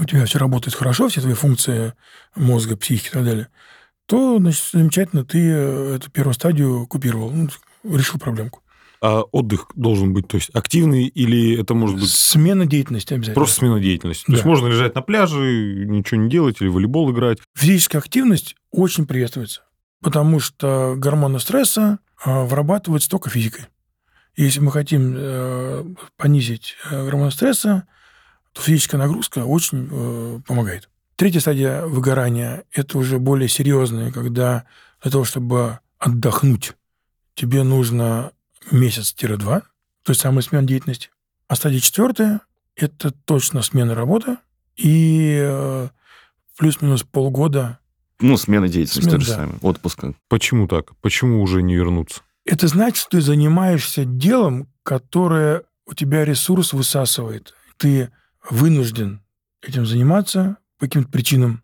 [0.00, 1.92] у тебя все работает хорошо, все твои функции
[2.34, 3.48] мозга, психики и так далее,
[4.10, 7.48] то, значит, замечательно, ты э, эту первую стадию купировал, ну,
[7.84, 8.60] решил проблемку.
[9.00, 12.10] А отдых должен быть, то есть активный или это может быть...
[12.10, 13.36] Смена деятельности обязательно.
[13.36, 14.24] Просто смена деятельности.
[14.26, 14.32] Да.
[14.32, 17.38] То есть можно лежать на пляже, ничего не делать или волейбол играть.
[17.54, 19.62] Физическая активность очень приветствуется,
[20.02, 23.66] потому что гормоны стресса а, вырабатываются только физикой.
[24.36, 25.84] Если мы хотим э,
[26.16, 27.86] понизить э, гормоны стресса,
[28.52, 30.89] то физическая нагрузка очень э, помогает.
[31.20, 34.64] Третья стадия выгорания– это уже более серьезная, когда
[35.02, 36.72] для того, чтобы отдохнуть,
[37.34, 38.32] тебе нужно
[38.70, 39.60] месяц-два,
[40.02, 41.10] то есть самая смена деятельности.
[41.46, 42.40] А стадия четвертая–
[42.74, 44.38] это точно смена работы
[44.78, 45.88] и э,
[46.56, 47.80] плюс-минус полгода.
[48.18, 49.36] Ну, смена деятельности, Смена, то же да.
[49.36, 50.14] самое, отпуска.
[50.28, 50.96] Почему так?
[51.02, 52.22] Почему уже не вернуться?
[52.46, 57.52] Это значит, что ты занимаешься делом, которое у тебя ресурс высасывает.
[57.76, 58.10] Ты
[58.48, 59.20] вынужден
[59.60, 61.62] этим заниматься по каким-то причинам,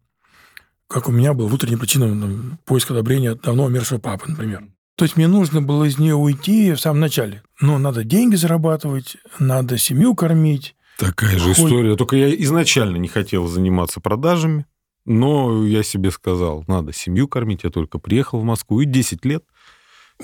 [0.88, 4.64] как у меня был внутренней причиной там, поиск одобрения давно умершего папы, например.
[4.96, 7.42] То есть мне нужно было из нее уйти в самом начале.
[7.61, 10.76] Но надо деньги зарабатывать, надо семью кормить.
[10.98, 11.52] Такая же Ой.
[11.52, 11.96] история.
[11.96, 14.66] Только я изначально не хотел заниматься продажами,
[15.05, 17.64] но я себе сказал, надо семью кормить.
[17.64, 19.44] Я только приехал в Москву, и 10 лет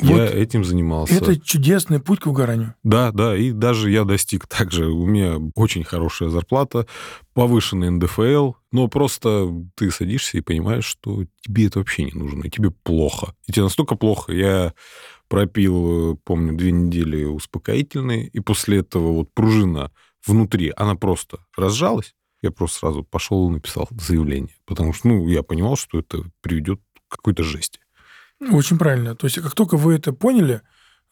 [0.01, 1.15] я Вот этим занимался.
[1.15, 2.75] это чудесный путь к выгоранию.
[2.83, 4.87] Да, да, и даже я достиг также.
[4.87, 6.87] У меня очень хорошая зарплата,
[7.35, 12.51] повышенный НДФЛ, но просто ты садишься и понимаешь, что тебе это вообще не нужно, и
[12.51, 13.35] тебе плохо.
[13.47, 14.73] И тебе настолько плохо, я
[15.29, 19.91] пропил, помню, две недели успокоительные, и после этого вот пружина
[20.27, 22.15] внутри, она просто разжалась.
[22.43, 26.81] Я просто сразу пошел и написал заявление, потому что, ну, я понимал, что это приведет
[27.09, 27.79] к какой-то жести.
[28.51, 29.15] Очень правильно.
[29.15, 30.63] То есть как только вы это поняли,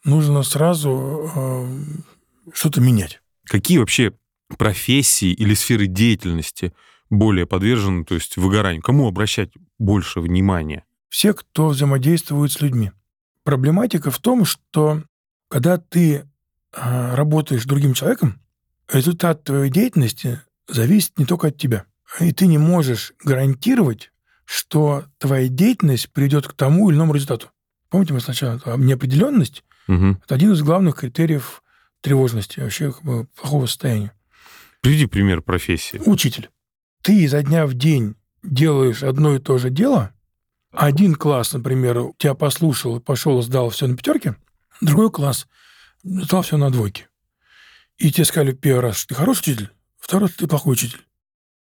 [0.05, 3.21] нужно сразу э, что-то менять.
[3.45, 4.13] Какие вообще
[4.59, 6.73] профессии или сферы деятельности
[7.09, 8.83] более подвержены, то есть выгоранию?
[8.83, 10.85] Кому обращать больше внимания?
[11.09, 12.93] Все, кто взаимодействует с людьми.
[13.45, 15.03] Проблематика в том, что
[15.49, 16.15] когда ты
[16.73, 18.41] э, работаешь с другим человеком,
[18.93, 21.85] результат твоей деятельности зависит не только от тебя.
[22.21, 24.13] И ты не можешь гарантировать,
[24.51, 27.51] что твоя деятельность приведет к тому или иному результату.
[27.89, 30.21] Помните, мы сначала неопределенность Угу.
[30.25, 31.63] это один из главных критериев
[32.01, 34.13] тревожности, вообще как бы, плохого состояния.
[34.83, 36.01] Приведи пример профессии.
[36.07, 36.49] Учитель.
[37.03, 40.13] Ты изо дня в день делаешь одно и то же дело.
[40.73, 44.37] Один класс, например, тебя послушал, пошел, сдал все на пятерке.
[44.81, 45.49] Другой класс
[46.05, 47.09] сдал все на двойке.
[47.99, 51.05] И тебе сказали первый раз, что ты хороший учитель, второй раз, что ты плохой учитель.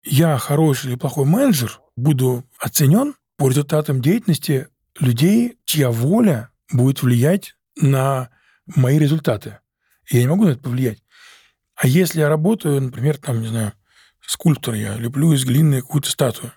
[0.05, 7.57] Я хороший или плохой менеджер буду оценен по результатам деятельности людей, чья воля будет влиять
[7.77, 8.31] на
[8.67, 9.59] мои результаты.
[10.09, 11.03] Я не могу на это повлиять.
[11.75, 13.73] А если я работаю, например, там, не знаю,
[14.27, 16.53] скульптор, я леплю из глины какую-то статую,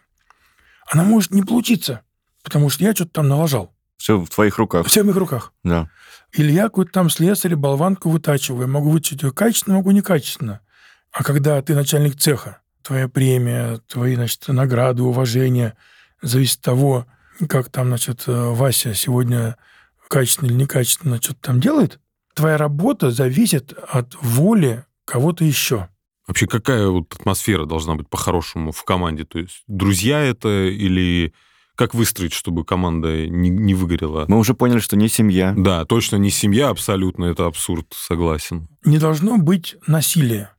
[0.89, 2.01] она может не получиться,
[2.43, 3.73] потому что я что-то там налажал.
[3.97, 4.85] Все в твоих руках.
[4.85, 5.53] Все в моих руках.
[5.63, 5.89] Да.
[6.33, 8.67] Или я какой-то там слесарь, болванку вытачиваю.
[8.67, 10.61] Могу вытащить ее качественно, могу некачественно.
[11.11, 15.75] А когда ты начальник цеха, твоя премия, твои, значит, награды, уважения
[16.21, 17.05] зависит от того,
[17.49, 19.57] как там, значит, э, Вася сегодня
[20.07, 21.99] качественно или некачественно что-то там делает.
[22.33, 25.89] Твоя работа зависит от воли кого-то еще.
[26.27, 29.25] Вообще, какая вот атмосфера должна быть по-хорошему в команде?
[29.25, 31.33] То есть друзья это или
[31.75, 34.25] как выстроить, чтобы команда не, не выгорела?
[34.29, 35.53] Мы уже поняли, что не семья.
[35.57, 38.69] Да, точно не семья, абсолютно, это абсурд, согласен.
[38.85, 40.51] Не должно быть насилия.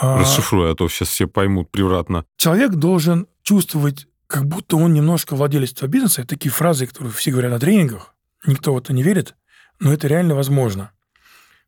[0.00, 2.24] А, Расшифруй, а то сейчас все поймут превратно.
[2.36, 6.22] Человек должен чувствовать, как будто он немножко владелец этого бизнеса.
[6.22, 8.14] Это такие фразы, которые все говорят на тренингах.
[8.46, 9.34] Никто в это не верит,
[9.80, 10.92] но это реально возможно.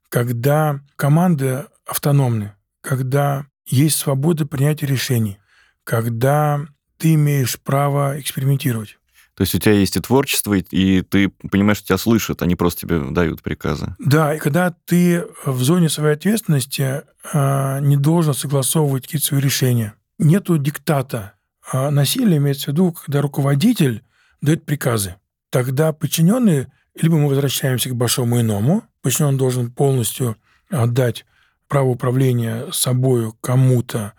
[0.09, 5.39] Когда команды автономны, когда есть свобода принятия решений,
[5.85, 6.61] когда
[6.99, 8.99] ты имеешь право экспериментировать.
[9.43, 12.83] То есть у тебя есть и творчество, и, ты понимаешь, что тебя слышат, они просто
[12.83, 13.97] тебе дают приказы.
[13.99, 17.03] Да, и когда ты в зоне своей ответственности
[17.33, 19.95] а, не должен согласовывать какие-то свои решения.
[20.17, 21.33] Нету диктата.
[21.73, 24.05] А насилие имеется в виду, когда руководитель
[24.43, 25.17] дает приказы.
[25.51, 30.37] Тогда подчиненные, либо мы возвращаемся к большому иному, подчиненный должен полностью
[30.71, 31.27] отдать
[31.67, 34.13] право управления собою кому-то,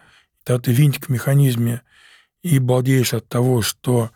[0.43, 1.81] тогда ты винтик в механизме
[2.41, 4.11] и балдеешь от того, что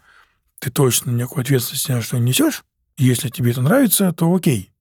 [0.59, 2.63] ты точно никакой ответственности на что не несешь.
[2.97, 4.71] Если тебе это нравится, то окей.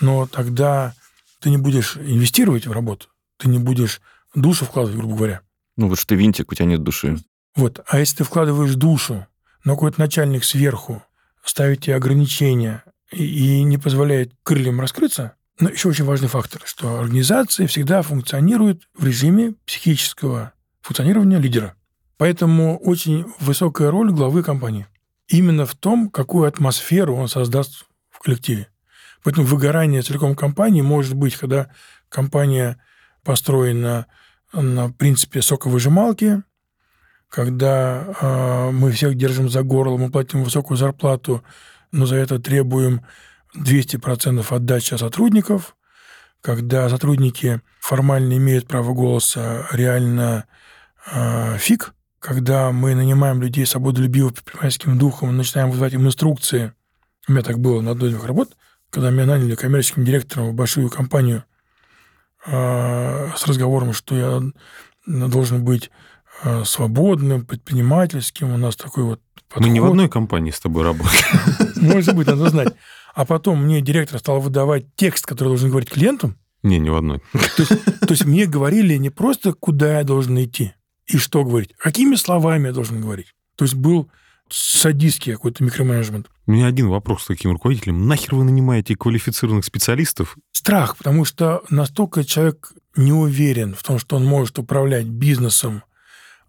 [0.00, 0.94] Но тогда
[1.40, 4.00] ты не будешь инвестировать в работу, ты не будешь
[4.34, 5.40] душу вкладывать, грубо говоря.
[5.76, 7.18] Ну вот что ты винтик, у тебя нет души.
[7.56, 7.80] Вот.
[7.86, 9.26] А если ты вкладываешь душу,
[9.64, 11.02] но какой-то начальник сверху
[11.44, 16.98] ставит тебе ограничения и, и не позволяет крыльям раскрыться, но еще очень важный фактор, что
[16.98, 21.76] организация всегда функционирует в режиме психического функционирования лидера.
[22.16, 24.86] Поэтому очень высокая роль главы компании.
[25.28, 28.68] Именно в том, какую атмосферу он создаст в коллективе.
[29.22, 31.70] Поэтому выгорание целиком компании может быть, когда
[32.08, 32.78] компания
[33.24, 34.06] построена
[34.52, 36.42] на принципе соковыжималки,
[37.28, 41.42] когда э, мы всех держим за горло, мы платим высокую зарплату,
[41.90, 43.00] но за это требуем
[43.56, 45.74] 200% отдачи сотрудников,
[46.40, 50.44] когда сотрудники формально имеют право голоса, реально
[51.10, 51.93] э, фиг,
[52.24, 56.72] когда мы нанимаем людей свободолюбивых предпринимательским духом, начинаем выдавать им инструкции.
[57.28, 58.56] У меня так было на одной из моих работ,
[58.88, 61.44] когда меня наняли коммерческим директором в большую компанию
[62.46, 64.42] э, с разговором, что я
[65.06, 65.90] должен быть
[66.44, 68.54] э, свободным, предпринимательским.
[68.54, 69.62] У нас такой вот подход.
[69.62, 71.24] Мы не в одной компании с тобой работаем.
[71.76, 72.72] Может быть, надо знать.
[73.14, 76.38] А потом мне директор стал выдавать текст, который должен говорить клиентам.
[76.62, 77.20] Не, не в одной.
[77.32, 80.72] То есть, то есть мне говорили не просто, куда я должен идти
[81.06, 83.34] и что говорить, какими словами я должен говорить.
[83.56, 84.10] То есть был
[84.50, 86.28] садистский какой-то микроменеджмент.
[86.46, 88.06] У меня один вопрос с таким руководителем.
[88.06, 90.36] Нахер вы нанимаете квалифицированных специалистов?
[90.52, 95.82] Страх, потому что настолько человек не уверен в том, что он может управлять бизнесом,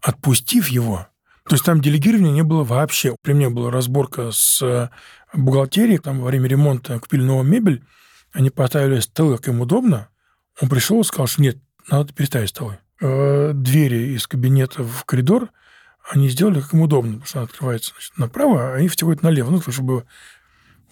[0.02, 1.06] отпустив его.
[1.48, 3.16] То есть там делегирования не было вообще.
[3.22, 4.90] При мне была разборка с э,
[5.32, 7.84] бухгалтерией, там во время ремонта купили новую мебель,
[8.32, 10.08] они поставили столы, как им удобно.
[10.60, 12.78] Он пришел и сказал, что нет, надо переставить столы.
[13.00, 15.50] Э, двери из кабинета в коридор
[16.08, 19.50] они сделали, как им удобно, потому что она открывается значит, направо, а они втягивают налево,
[19.50, 20.04] ну, чтобы...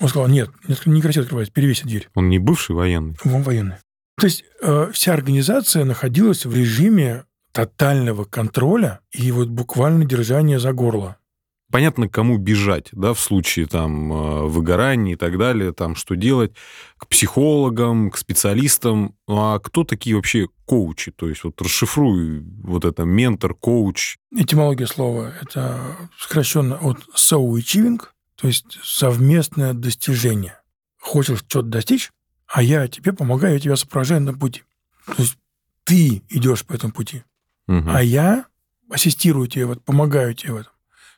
[0.01, 0.51] Он сказал, нет,
[0.87, 2.09] некрасиво открывается, перевесить дверь.
[2.15, 3.17] Он не бывший военный?
[3.25, 3.77] Он военный.
[4.19, 10.73] То есть э, вся организация находилась в режиме тотального контроля и вот буквально держания за
[10.73, 11.17] горло.
[11.75, 16.53] Понятно, кому бежать, да, в случае там э, выгорания и так далее, там что делать,
[16.99, 19.17] к психологам, к специалистам.
[19.27, 21.11] Ну, а кто такие вообще коучи?
[21.11, 24.19] То есть вот расшифруй вот это ментор, коуч.
[24.31, 28.01] Этимология слова– это сокращенно от so-achieving,
[28.37, 30.57] то есть совместное достижение.
[31.01, 32.13] Хочешь что-то достичь,
[32.47, 34.63] а я тебе помогаю, я тебя сопровождаю на пути.
[35.07, 35.37] То есть
[35.83, 37.25] ты идешь по этому пути,
[37.67, 37.83] угу.
[37.89, 38.45] а я
[38.89, 40.74] ассистирую тебе, вот, помогаю тебе в этом.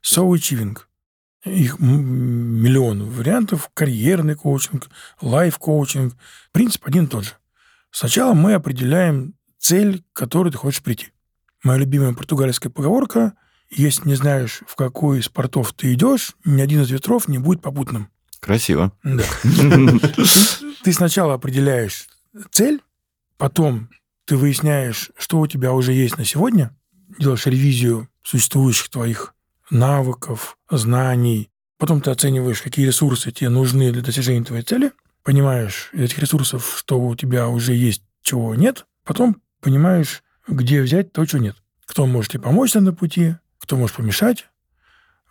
[0.06, 0.78] So-achieving.
[1.44, 3.70] Их миллион вариантов.
[3.74, 4.88] Карьерный коучинг,
[5.20, 6.14] лайф-коучинг.
[6.52, 7.32] Принцип один и тот же.
[7.90, 11.08] Сначала мы определяем цель, к которой ты хочешь прийти.
[11.62, 13.34] Моя любимая португальская поговорка
[13.68, 17.62] «Если не знаешь, в какой из портов ты идешь, ни один из ветров не будет
[17.62, 18.10] попутным».
[18.38, 18.92] Красиво.
[19.02, 19.24] Да.
[20.84, 22.06] Ты сначала определяешь
[22.52, 22.80] цель,
[23.38, 23.88] потом
[24.24, 26.76] ты выясняешь, что у тебя уже есть на сегодня,
[27.18, 29.34] делаешь ревизию существующих твоих
[29.70, 31.50] навыков, знаний.
[31.78, 36.76] Потом ты оцениваешь, какие ресурсы тебе нужны для достижения твоей цели, понимаешь из этих ресурсов,
[36.78, 38.86] что у тебя уже есть, чего нет.
[39.04, 41.56] Потом понимаешь, где взять то, чего нет.
[41.84, 44.46] Кто может тебе помочь на пути, кто может помешать,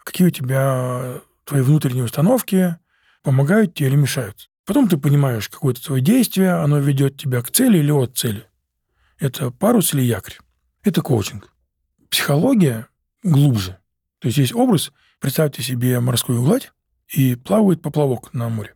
[0.03, 2.77] какие у тебя твои внутренние установки
[3.23, 4.49] помогают тебе или мешают.
[4.65, 8.47] Потом ты понимаешь, какое-то твое действие, оно ведет тебя к цели или от цели.
[9.19, 10.37] Это парус или якорь.
[10.83, 11.51] Это коучинг.
[12.09, 12.87] Психология
[13.23, 13.77] глубже.
[14.25, 16.71] То есть есть образ, представьте себе морскую гладь,
[17.13, 18.73] и плавает поплавок на море.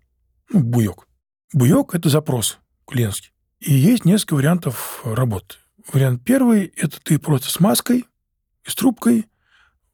[0.54, 1.08] Ну, буек.
[1.54, 3.32] Буек– это запрос клиентский.
[3.60, 5.56] И есть несколько вариантов работы.
[5.92, 8.06] Вариант первый– это ты просто с маской
[8.64, 9.26] и с трубкой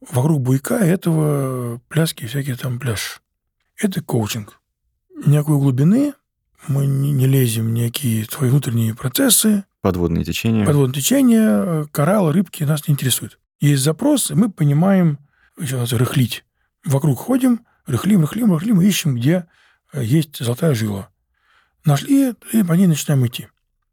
[0.02, 3.22] вокруг буйка этого пляски всякие там пляж.
[3.82, 4.60] Это коучинг.
[5.26, 6.16] Никакой глубины,
[6.68, 9.64] мы не, лезем в никакие твои внутренние процессы.
[9.80, 10.66] Подводные течения.
[10.66, 13.40] Подводные течения, кораллы, рыбки нас не интересуют.
[13.62, 15.18] Есть запрос, и мы понимаем,
[15.58, 16.44] раз рыхлить.
[16.84, 19.48] Вокруг ходим, рыхлим, рыхлим, рыхлим, ищем, где
[19.94, 21.10] э, есть золотая жила.
[21.84, 23.48] Нашли, и по ней начинаем идти.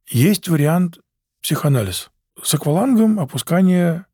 [0.08, 0.98] Есть вариант
[1.42, 2.10] психоанализ.
[2.42, 4.06] С аквалангом опускание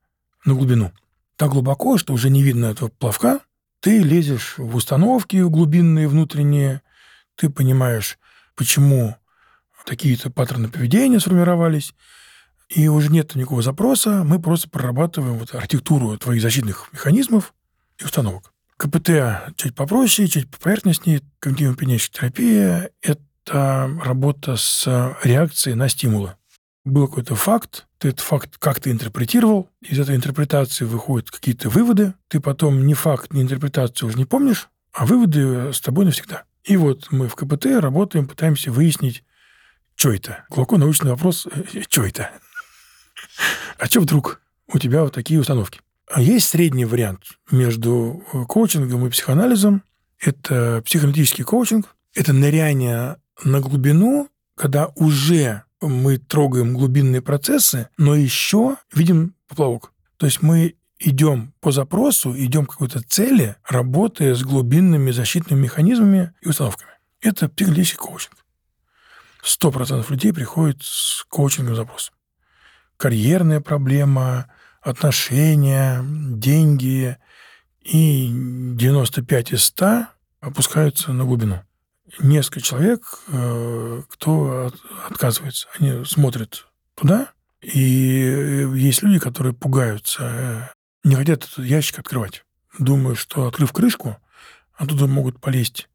[0.45, 0.93] на глубину.
[1.37, 3.41] Так глубоко, что уже не видно этого плавка.
[3.81, 6.83] Ты лезешь в установки глубинные, внутренние.
[7.37, 8.19] Ты понимаешь,
[8.57, 9.17] почему
[9.87, 11.95] такие-то паттерны поведения сформировались
[12.69, 17.55] и уже нет никакого запроса, мы просто прорабатываем вот архитектуру твоих защитных механизмов
[17.99, 18.53] и установок.
[18.77, 21.23] КПТ чуть попроще, чуть поверхностнее.
[21.41, 24.87] Когнитивно-поведенческая терапия– это работа с
[25.25, 26.35] реакцией на стимулы.
[26.85, 32.41] Был какой-то факт, ты этот факт как-то интерпретировал, из этой интерпретации выходят какие-то выводы, ты
[32.41, 36.45] потом ни факт, ни интерпретацию уже не помнишь, а выводы с тобой навсегда.
[36.65, 39.25] И вот мы в КПТ работаем, пытаемся выяснить,
[39.97, 40.45] что это.
[40.49, 42.31] Глубоко научный вопрос, э, что это?
[43.79, 44.41] А что вдруг
[44.73, 45.81] у тебя вот такие установки?
[46.11, 49.83] А есть средний вариант между э, коучингом и психоанализом.
[50.19, 51.95] Это психоаналитический коучинг.
[52.15, 59.93] Это ныряние на глубину, когда уже мы трогаем глубинные процессы, но еще видим поплавок.
[60.17, 66.33] То есть мы идем по запросу, идем к какой-то цели, работая с глубинными защитными механизмами
[66.41, 66.91] и установками.
[67.21, 68.37] Это психологический коучинг.
[69.43, 72.15] Сто процентов людей приходят с коучингом запросом
[72.99, 74.51] карьерная проблема,
[74.83, 77.17] отношения, деньги.
[77.81, 80.07] И 95 из 100
[80.41, 81.63] опускаются на глубину.
[82.19, 84.73] Несколько человек, э, кто
[85.09, 87.33] отказывается, они смотрят туда,
[87.63, 90.63] и есть люди, которые пугаются, э,
[91.05, 92.45] не хотят этот ящик открывать.
[92.79, 94.19] Думают, что открыв крышку,
[94.75, 95.89] оттуда могут полезть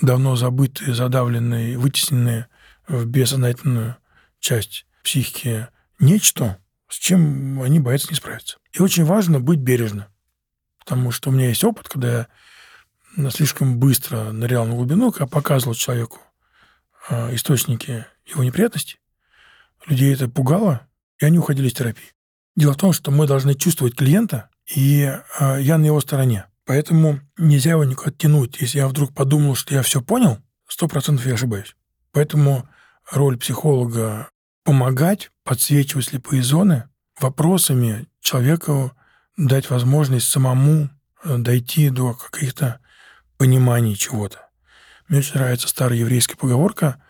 [0.00, 2.48] давно забытые, задавленные, вытесненные
[2.88, 3.96] в бессознательную
[4.40, 5.68] часть психике
[5.98, 8.58] нечто, с чем они боятся не справиться.
[8.72, 10.06] И очень важно быть бережным.
[10.78, 12.28] Потому что у меня есть опыт, когда
[13.16, 16.20] я слишком быстро нырял на глубину, когда показывал человеку
[17.08, 18.98] э, источники его неприятностей,
[19.86, 20.86] людей это пугало,
[21.18, 22.12] и они уходили из терапии.
[22.56, 25.02] Дело в том, что мы должны чувствовать клиента, и
[25.40, 26.46] э, я на его стороне.
[26.66, 28.60] Поэтому нельзя его никуда тянуть.
[28.60, 31.76] Если я вдруг подумал, что я все понял, сто процентов я ошибаюсь.
[32.12, 32.68] Поэтому
[33.10, 34.28] роль психолога
[34.64, 36.88] помогать, подсвечивать слепые зоны,
[37.20, 38.92] вопросами человеку
[39.36, 40.90] дать возможность самому
[41.22, 42.80] э, дойти до каких-то
[43.36, 44.48] пониманий чего-то.
[45.08, 47.02] Мне очень нравится старая еврейская поговорка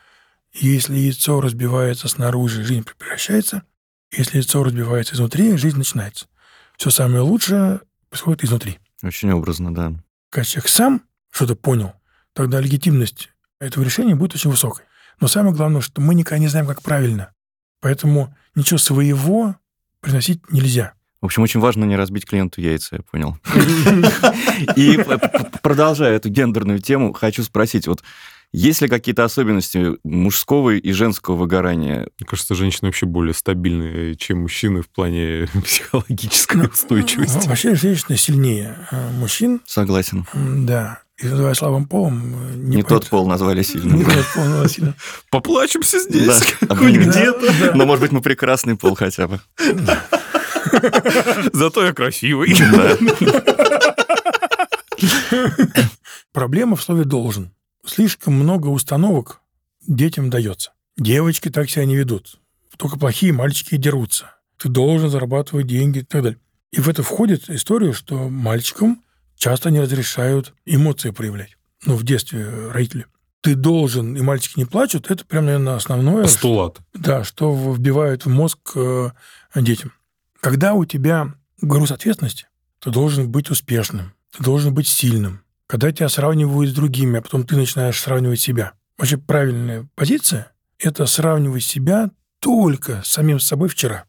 [0.53, 3.63] «Если яйцо разбивается снаружи, жизнь превращается.
[4.13, 6.27] Если яйцо разбивается изнутри, жизнь начинается».
[6.77, 7.81] Все самое лучшее
[8.11, 8.79] происходит изнутри.
[9.03, 9.93] Очень образно, да.
[10.31, 11.95] Когда человек сам что-то понял,
[12.33, 13.31] тогда легитимность
[13.61, 14.85] этого решения будет очень высокой.
[15.21, 17.34] Но самое главное, что мы никогда не знаем, как правильно.
[17.85, 19.57] Поэтому ничего своего
[20.01, 20.95] приносить нельзя.
[21.21, 23.37] В общем, очень важно не разбить клиенту яйца, я понял.
[24.77, 24.99] И
[25.63, 28.03] продолжая эту гендерную тему, хочу спросить, вот
[28.53, 32.09] есть ли какие-то особенности мужского и женского выгорания?
[32.19, 37.37] Мне кажется, женщины вообще более стабильные, чем мужчины в плане психологической устойчивости.
[37.43, 39.61] Ну, вообще женщины сильнее э, мужчин.
[39.67, 40.27] Согласен.
[40.33, 41.04] Да.
[41.23, 42.35] И называя слабым полом...
[42.35, 43.99] э, Не, не тот пол назвали сильным.
[43.99, 44.95] Не тот пол назвали сильным.
[45.31, 46.75] Поплачемся здесь, да.
[46.75, 47.53] хоть где-то.
[47.61, 47.73] Да.
[47.75, 49.41] Но, может быть, мы прекрасный пол хотя бы.
[51.53, 52.55] Зато я красивый.
[56.33, 57.53] Проблема в слове «должен».
[57.87, 59.41] Слишком много установок
[59.87, 60.73] детям дается.
[60.97, 62.41] Девочки так себя не ведут.
[62.77, 64.35] Только плохие мальчики дерутся.
[64.57, 66.39] Ты должен зарабатывать деньги и так далее.
[66.73, 69.04] И в это входит история, что мальчикам
[69.37, 71.57] часто не разрешают эмоции проявлять.
[71.85, 73.07] Ну, в детстве родители.
[73.43, 76.23] Ты должен, и мальчики не плачут, это прям, наверное, основное.
[76.23, 76.79] Постулат.
[76.95, 79.11] Да, что вбивают в мозг э,
[79.55, 79.93] детям.
[80.41, 82.47] Когда у тебя груз ответственности,
[82.79, 85.43] ты должен быть успешным, ты должен быть сильным.
[85.67, 88.73] Когда тебя сравнивают с другими, а потом ты начинаешь сравнивать себя.
[88.97, 92.11] Вообще правильная позиция– это сравнивать себя
[92.41, 94.05] только с самим собой вчера.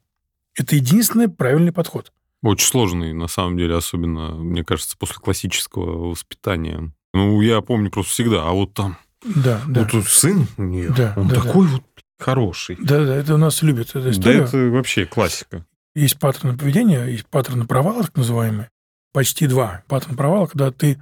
[0.56, 2.12] Это единственный правильный подход.
[2.46, 6.94] Очень сложный, на самом деле, особенно, мне кажется, после классического воспитания.
[7.12, 9.00] Ну, я помню просто всегда, а вот там...
[9.24, 9.82] Да, да.
[9.82, 11.82] Вот тут сын у нее, Да, он да, такой вот
[12.20, 12.78] хороший.
[12.80, 14.44] Да, да, это у нас любят эту Да, историю.
[14.44, 15.66] это вообще классика.
[15.96, 18.70] Есть паттерны поведения, есть паттерны провала, так называемые.
[19.12, 19.82] Почти два.
[19.88, 21.02] Паттерн провала, когда ты,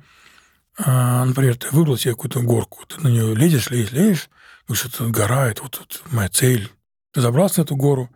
[0.78, 4.30] а, например, ты выбрал себе какую-то горку, ты на нее лезешь, лезешь, лезешь,
[4.66, 6.72] говоришь, это гора, это вот, вот моя цель.
[7.12, 8.10] Ты забрался на эту гору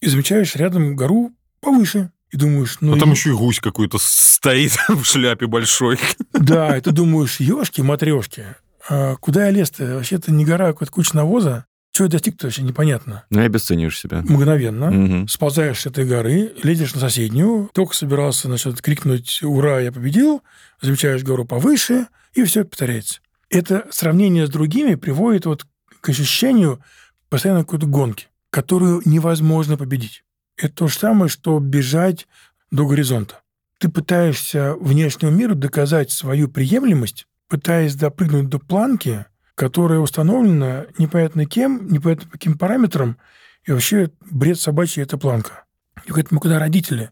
[0.00, 2.10] и замечаешь рядом гору повыше.
[2.32, 2.96] И думаешь, ну...
[2.96, 5.98] А там и- еще и гусь какой-то стоит в шляпе большой.
[6.32, 8.44] Да, и ты думаешь, ешки, матрешки,
[8.88, 9.94] а куда я лез-то?
[9.94, 11.66] Вообще-то не гора, а какая-то куча навоза.
[11.92, 13.24] Чего я достиг-то вообще непонятно.
[13.28, 14.22] Ну и обесцениваешь себя.
[14.26, 14.90] Мгновенно.
[14.90, 15.28] Мгм.
[15.28, 20.42] сползаешь с этой горы, лезешь на соседнюю, только собирался, значит, крикнуть «Ура, я победил!»,
[20.80, 23.20] замечаешь гору повыше, и все повторяется.
[23.50, 25.66] Это сравнение с другими приводит вот
[26.00, 26.82] к ощущению
[27.28, 30.24] постоянно какой-то гонки, которую невозможно победить.
[30.62, 32.28] Это то же самое, что бежать
[32.70, 33.40] до горизонта.
[33.78, 41.88] Ты пытаешься внешнему миру доказать свою приемлемость, пытаясь допрыгнуть до планки, которая установлена непонятно кем,
[41.88, 43.18] непонятно по каким параметрам,
[43.64, 45.64] и вообще бред собачий– это планка.
[46.06, 47.10] И поэтому, когда родители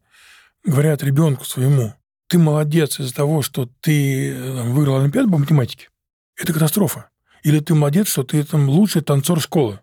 [0.64, 1.92] говорят ребенку своему,
[2.28, 4.32] ты молодец из-за того, что ты
[4.66, 5.88] выиграл Олимпиаду по математике,
[6.36, 7.10] это катастрофа.
[7.42, 9.80] Или ты молодец, что ты там лучший танцор школы.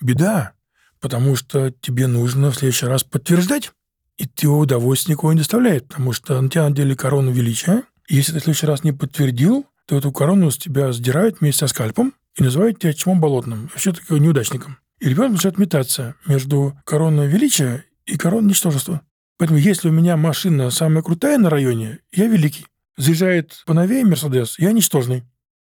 [0.00, 0.52] Беда,
[1.00, 3.72] потому что тебе нужно в следующий раз подтверждать,
[4.16, 8.32] и тебе удовольствие никого не доставляет, потому что на тебя надели корону величия, и если
[8.32, 12.14] ты в следующий раз не подтвердил, то эту корону с тебя сдирают вместе со скальпом
[12.36, 14.78] и называют тебя чмом болотным, вообще таким неудачником.
[15.00, 19.02] И ребенок начинает метаться между короной величия и короной ничтожества.
[19.38, 22.66] Поэтому если у меня машина самая крутая на районе, я великий.
[22.96, 25.22] Заезжает поновее Мерседес, я ничтожный.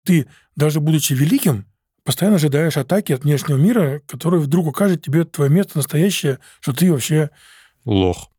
[0.04, 0.26] Ты,
[0.56, 1.66] даже будучи великим,
[2.10, 6.90] постоянно ожидаешь атаки от внешнего мира, который вдруг укажет тебе твое место настоящее, что ты
[6.90, 7.30] вообще...
[7.84, 8.30] Лох.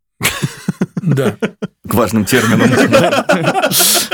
[1.02, 1.38] Да.
[1.88, 2.70] К важным терминам.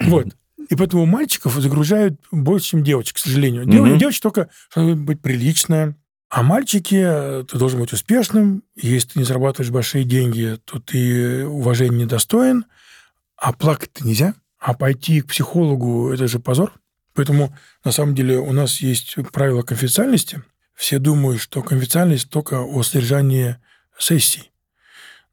[0.00, 0.26] Вот.
[0.68, 3.62] И поэтому мальчиков загружают больше, чем девочек, к сожалению.
[3.62, 3.70] Мгм.
[3.90, 5.96] Дев- Девочка только должна быть приличная.
[6.28, 8.62] А мальчики, э, ты должен быть успешным.
[8.76, 12.66] Если ты не зарабатываешь большие деньги, то ты уважения недостоин.
[13.36, 14.34] А плакать-то нельзя.
[14.58, 16.72] А пойти к психологу– это же позор.
[17.16, 20.42] Поэтому, на самом деле, у нас есть правило конфиденциальности.
[20.74, 23.56] Все думают, что конфиденциальность только о содержании
[23.98, 24.52] сессий.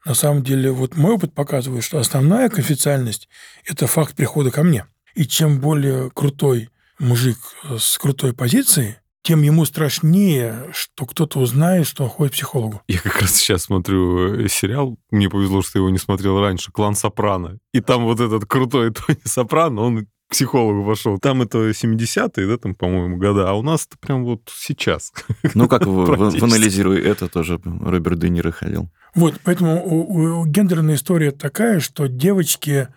[0.05, 3.29] На самом деле, вот мой опыт показывает, что основная конфиденциальность–
[3.65, 4.85] это факт прихода ко мне.
[5.13, 6.69] И чем более крутой
[6.99, 7.37] мужик
[7.77, 12.81] с крутой позицией, тем ему страшнее, что кто-то узнает, что он ходит к психологу.
[12.87, 16.95] Я как раз сейчас смотрю э, сериал, мне повезло, что его не смотрел раньше, «Клан
[16.95, 17.57] Сопрано».
[17.71, 21.17] И там вот этот крутой Тони Сопрано, он психологу пошел.
[21.19, 25.13] Там это 70-е, да, там, по-моему, года, а у нас это прям вот сейчас.
[25.53, 28.89] Ну, как в, в, анализируя это, тоже Роберт Де Ниро ходил.
[29.15, 32.87] Вот, поэтому у, у гендерная история такая, что девочки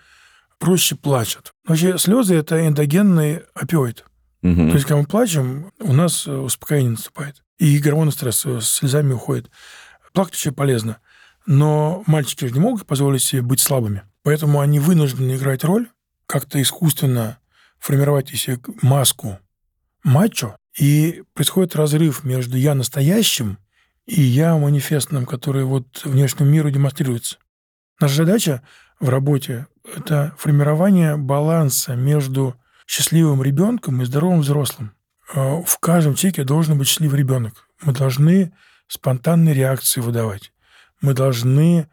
[0.59, 1.53] проще плачут.
[1.67, 4.05] Вообще слезы– это эндогенный опиоид.
[4.43, 4.55] Угу.
[4.55, 7.43] То есть, когда мы плачем, у нас э, успокоение наступает.
[7.59, 9.51] И гормоны стресса с слезами уходят.
[10.13, 10.99] Плакать очень полезно.
[11.47, 14.03] Но мальчики же не могут позволить себе быть слабыми.
[14.23, 15.89] Поэтому они вынуждены играть роль,
[16.27, 17.39] как-то искусственно
[17.79, 19.39] формировать из себя маску
[20.03, 23.59] мачо, и происходит разрыв между «я настоящим»
[24.05, 27.39] и «я манифестным», который вот внешнему миру демонстрируется.
[28.01, 28.63] Наша задача
[29.01, 29.67] в работе–
[29.97, 32.57] это формирование баланса между
[32.87, 34.93] счастливым ребенком и здоровым взрослым.
[35.35, 37.69] А в каждом человеке должен быть счастливый ребенок.
[37.83, 38.53] Мы должны
[38.87, 40.53] спонтанные реакции выдавать.
[41.01, 41.89] Мы должны,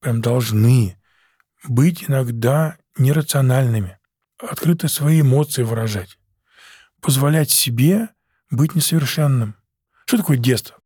[0.00, 0.96] прям должны
[1.64, 3.98] быть иногда нерациональными,
[4.38, 6.18] открыто свои эмоции выражать,
[7.00, 8.08] позволять себе
[8.50, 9.56] быть несовершенным.
[10.06, 10.76] Что такое детство?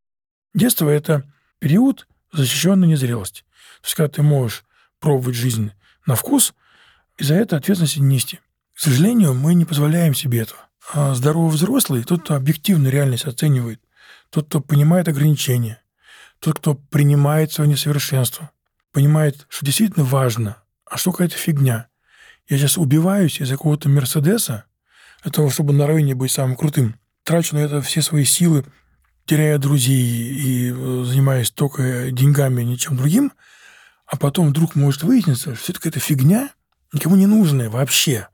[0.54, 1.24] Детство– это
[1.58, 3.42] период защищенной незрелости.
[3.80, 4.64] То есть, когда ты можешь
[5.00, 5.72] пробовать жизнь
[6.06, 6.54] на вкус,
[7.16, 8.40] и за это ответственность нести.
[8.74, 10.60] К сожалению, мы не позволяем себе этого.
[10.92, 13.80] А здоровый взрослый– тот, кто объективно реальность оценивает,
[14.30, 15.80] тот, кто понимает ограничения,
[16.40, 18.50] тот, кто принимает свое несовершенство,
[18.92, 21.88] понимает, что действительно важно, а что какая-то фигня.
[22.48, 24.64] Я сейчас убиваюсь из-за какого-то Мерседеса,
[25.22, 26.96] для того, чтобы на районе быть самым крутым.
[27.24, 28.64] Трачу на это все свои силы,
[29.24, 33.32] теряя друзей и э, занимаясь только деньгами, ничем другим,
[34.06, 36.50] а потом вдруг может выясниться, что это какая-то фигня,
[36.92, 38.28] никому не нужная вообще.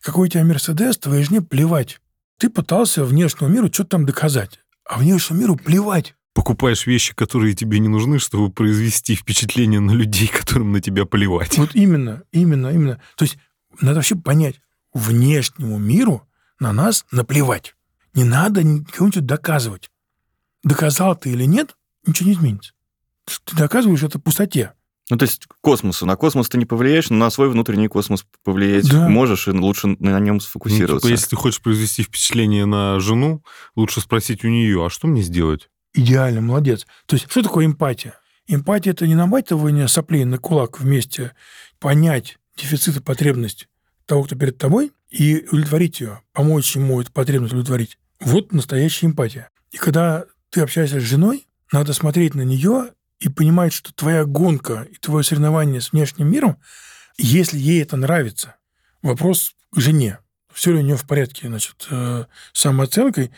[0.00, 2.00] Какой у тебя Мерседес, твоей жене плевать.
[2.38, 6.14] Ты пытался внешнему миру что-то там доказать, а внешнему миру плевать.
[6.32, 11.58] Покупаешь вещи, которые тебе не нужны, чтобы произвести впечатление на людей, которым на тебя плевать.
[11.58, 13.00] Вот именно, именно, именно.
[13.16, 13.38] То есть
[13.80, 14.60] надо вообще понять,
[14.92, 16.26] внешнему миру
[16.58, 17.74] на нас наплевать.
[18.14, 19.90] Не надо кому-нибудь доказывать.
[20.62, 22.72] Доказал ты или нет, ничего не изменится.
[23.44, 24.72] Ты доказываешь это пустоте.
[25.08, 26.04] Ну, то есть космосу.
[26.04, 29.08] На космос ты не повлияешь, но на свой внутренний космос повлиять да.
[29.08, 30.94] можешь, и лучше на нем сфокусироваться.
[30.94, 33.44] Ну, типа, если ты хочешь произвести впечатление на жену,
[33.76, 35.68] лучше спросить у нее, а что мне сделать?
[35.94, 36.86] Идеально, молодец.
[37.06, 38.18] То есть что такое эмпатия?
[38.48, 41.32] Эмпатия– это не наматывание соплей на кулак вместе,
[41.78, 43.68] понять дефицит и потребность
[44.06, 47.98] того, кто перед тобой, и удовлетворить ее, помочь ему эту потребность удовлетворить.
[48.20, 49.50] Вот настоящая эмпатия.
[49.70, 54.86] И когда ты общаешься с женой, надо смотреть на нее и понимать, что твоя гонка
[54.90, 56.58] и твое соревнование с внешним миром,
[57.16, 58.56] если ей это нравится,
[59.02, 60.18] вопрос к жене.
[60.52, 63.30] Все ли у нее в порядке, значит, э, самооценкой,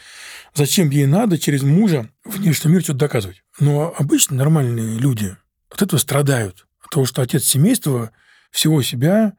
[0.55, 3.43] зачем ей надо через мужа внешний мир что-то доказывать.
[3.59, 5.37] Но обычно нормальные люди
[5.69, 6.67] от этого страдают.
[6.81, 8.13] От того, что отец семейства
[8.51, 9.35] всего себя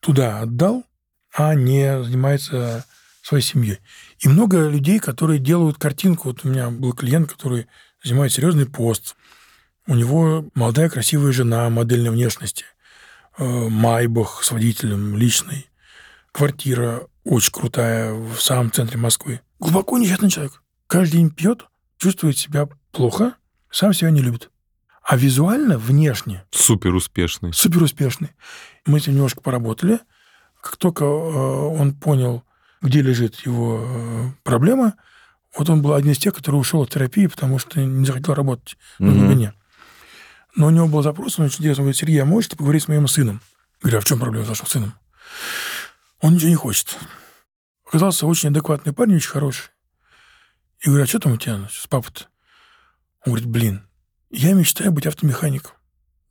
[0.00, 0.84] туда отдал,
[1.32, 2.84] а не занимается
[3.22, 3.78] своей семьей.
[4.20, 6.28] И много людей, которые делают картинку.
[6.28, 7.66] Вот у меня был клиент, который
[8.02, 9.16] занимает серьезный пост,
[9.86, 12.64] у него молодая красивая жена модельной внешности,
[13.38, 15.66] э, Майбах с водителем личный,
[16.32, 19.40] квартира очень крутая в самом центре Москвы.
[19.58, 20.62] Глубоко несчастный человек.
[20.86, 21.66] Каждый день пьет,
[21.98, 23.36] чувствует себя плохо,
[23.70, 24.50] сам себя не любит.
[25.04, 26.44] А визуально, внешне...
[26.50, 27.52] Супер успешный.
[27.52, 28.30] Супер успешный.
[28.86, 30.00] Мы с ним немножко поработали.
[30.62, 32.42] Как только э, он понял,
[32.80, 34.94] где лежит его э, проблема,
[35.56, 38.78] вот он был один из тех, который ушел от терапии, потому что не захотел работать
[38.98, 39.04] mm-hmm.
[39.04, 39.54] на глубине.
[40.56, 43.06] Но у него был запрос, он очень интересно говорит, Сергей, а можете поговорить с моим
[43.06, 43.42] сыном?
[43.82, 44.94] Говорю, а в чем проблема с вашим сыном?
[46.20, 46.96] Он ничего не хочет.
[47.86, 49.70] Оказался очень адекватный парень, очень хороший.
[50.80, 52.26] И говорю, а что там у тебя с папой-то?
[53.26, 53.86] Он говорит, блин,
[54.34, 55.72] я мечтаю быть автомехаником.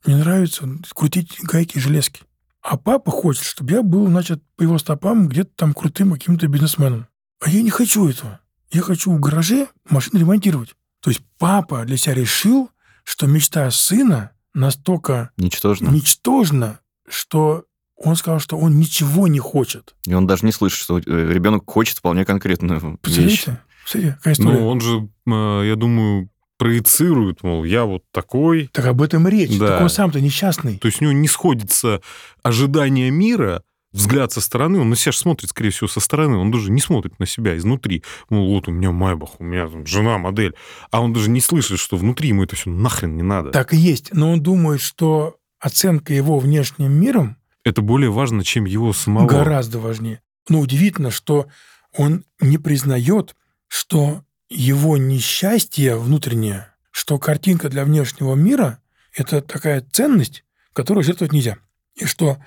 [0.06, 2.22] Мне нравится крутить гайки и железки.
[2.62, 7.08] А папа хочет, чтобы я был, значит, по его стопам где-то там крутым каким-то бизнесменом.
[7.39, 8.39] А я не хочу этого.
[8.72, 10.76] Я хочу в гараже машины ремонтировать.
[11.01, 12.70] То есть папа для себя решил,
[13.04, 19.95] что мечта сына настолько ничтожна, ничтожна что он сказал, что он ничего не хочет.
[20.06, 23.45] И он даже не слышит, что э, ребенок хочет вполне конкретную вещь.
[23.86, 24.60] Смотрите, какая история.
[24.60, 26.30] Ну, он же, э, я думаю,
[26.64, 28.70] проецирует, мол, я вот такой.
[28.72, 29.59] Так об этом речь.
[29.59, 29.68] Да.
[29.68, 30.78] Так он сам-то несчастный.
[30.78, 31.99] То есть у него не сходится
[32.41, 36.72] ожидание мира взгляд со стороны, он на себя смотрит, скорее всего, со стороны, он даже
[36.72, 38.01] не смотрит на себя изнутри.
[38.30, 40.55] Ну, вот у меня Майбах, у меня там жена, модель.
[40.89, 43.51] А он даже не слышит, что внутри ему это все нахрен не надо.
[43.51, 44.14] Так и есть.
[44.14, 47.36] Но он думает, что оценка его внешним миром...
[47.66, 49.28] Это более важно, чем его самого.
[49.28, 50.22] Гораздо важнее.
[50.47, 51.47] Но удивительно, что
[51.93, 53.36] он не признает,
[53.68, 54.24] что
[54.54, 58.80] его несчастье внутреннее, что картинка для внешнего мира–
[59.14, 60.43] это такая ценность,
[60.74, 61.58] которую жертвовать нельзя.
[61.95, 62.38] И что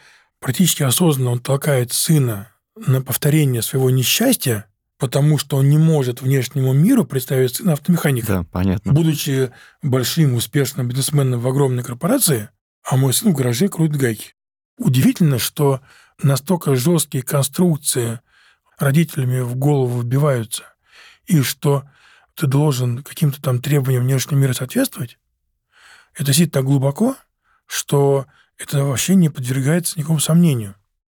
[0.40, 4.66] практически осознанно он толкает сына на повторение своего несчастья,
[4.98, 8.26] потому что он не может внешнему миру представить сына автомеханика.
[8.28, 8.92] Да, понятно.
[8.92, 9.50] Будучи
[9.82, 12.50] большим, успешным бизнесменом в огромной корпорации,
[12.84, 14.34] а мой сын в гараже крутит гайки.
[14.78, 15.80] Удивительно, что
[16.22, 18.20] настолько жесткие конструкции
[18.78, 20.64] родителями в голову вбиваются,
[21.26, 21.84] и что
[22.37, 25.18] ты должен каким-то там требованиям внешнего мира соответствовать,
[26.14, 27.16] это сидит так глубоко,
[27.66, 28.26] что
[28.59, 30.74] это вообще не подвергается никакому сомнению.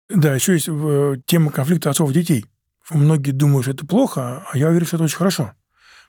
[0.08, 2.46] Да, еще есть э, тема конфликта отцов и детей.
[2.90, 5.52] Многие думают, что это плохо, а я уверен, что это очень хорошо.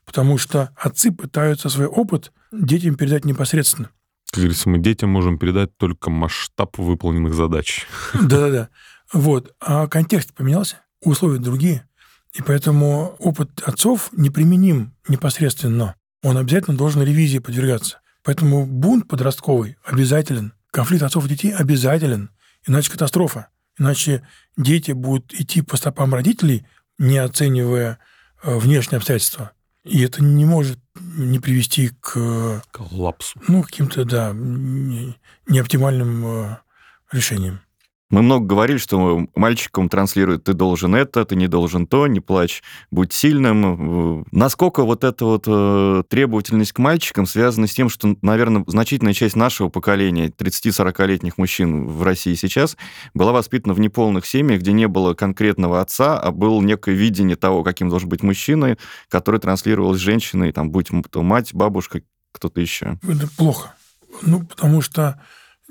[0.05, 3.91] Потому что отцы пытаются свой опыт детям передать непосредственно.
[4.32, 7.86] Как говорится, мы детям можем передать только масштаб выполненных задач.
[8.14, 8.70] Да-да-да.
[9.14, 9.53] Вот.
[9.59, 11.88] А контекст поменялся, условия другие.
[12.34, 15.95] И поэтому опыт отцов неприменим непосредственно.
[16.23, 17.99] Он обязательно должен ревизии подвергаться.
[18.23, 20.53] Поэтому бунт подростковый обязателен.
[20.71, 22.29] Конфликт отцов и детей обязателен.
[22.65, 23.47] Иначе катастрофа.
[23.77, 24.25] Иначе
[24.55, 26.65] дети будут идти по стопам родителей,
[26.97, 27.99] не оценивая
[28.43, 29.51] э, внешние обстоятельства.
[29.84, 32.61] И это не может не привести к...
[32.71, 33.41] Коллапсу.
[33.47, 36.57] Ну, каким-то, да, неоптимальным э,
[37.11, 37.61] решениям.
[38.12, 42.62] Мы много говорили, что мальчикам транслируют, ты должен это, ты не должен то, не плачь,
[42.91, 44.26] будь сильным.
[44.32, 49.38] Насколько вот эта вот э, требовательность к мальчикам связана с тем, что, наверное, значительная часть
[49.38, 52.76] нашего поколения, 30-40-летних мужчин в России сейчас,
[53.14, 57.64] была воспитана в неполных семьях, где не было конкретного отца, а было некое видение того,
[57.64, 62.01] каким должен быть мужчина, который транслировалось женщиной, там, будь то мать, бабушка,
[62.34, 62.99] кто-то еще.
[63.03, 63.74] Это плохо.
[64.22, 65.22] Ну, потому что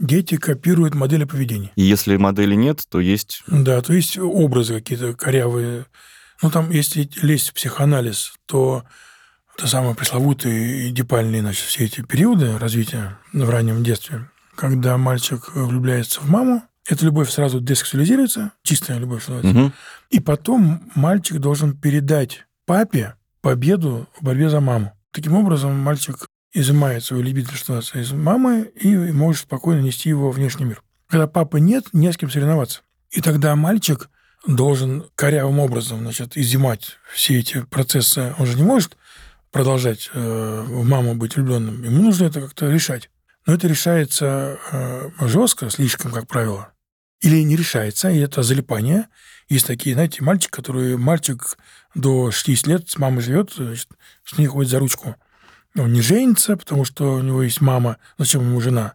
[0.01, 1.71] дети копируют модели поведения.
[1.77, 3.43] И если модели нет, то есть...
[3.47, 5.87] Да, то есть образы какие-то корявые.
[6.43, 8.85] Ну, там, если лезть в психоанализ, то
[9.57, 16.21] это самые пресловутые эдипальные, значит, все эти периоды развития в раннем детстве, когда мальчик влюбляется
[16.21, 19.73] в маму, эта любовь сразу десексуализируется, чистая любовь, что угу.
[20.09, 24.93] И потом мальчик должен передать папе победу в борьбе за маму.
[25.13, 30.65] Таким образом, мальчик изымает свою либидо из мамы и может спокойно нести его в внешний
[30.65, 30.83] мир.
[31.09, 32.81] Когда папы нет, не с кем соревноваться.
[33.11, 34.11] И тогда мальчик
[34.47, 38.35] должен корявым образом значит, изымать все эти процессы.
[38.39, 38.97] Он же не может
[39.51, 41.83] продолжать э, в маму быть влюбленным.
[41.83, 43.11] Ему нужно это как-то решать.
[43.47, 46.73] Но это решается э, жестко, слишком, как правило.
[47.21, 49.09] Или не решается, и это залипание.
[49.49, 51.59] Есть такие, знаете, мальчик, который мальчик
[51.95, 53.89] до 60 лет с мамой живет, значит,
[54.25, 55.17] с ней ходит за ручку
[55.77, 58.95] он не женится, потому что у него есть мама, зачем ему жена,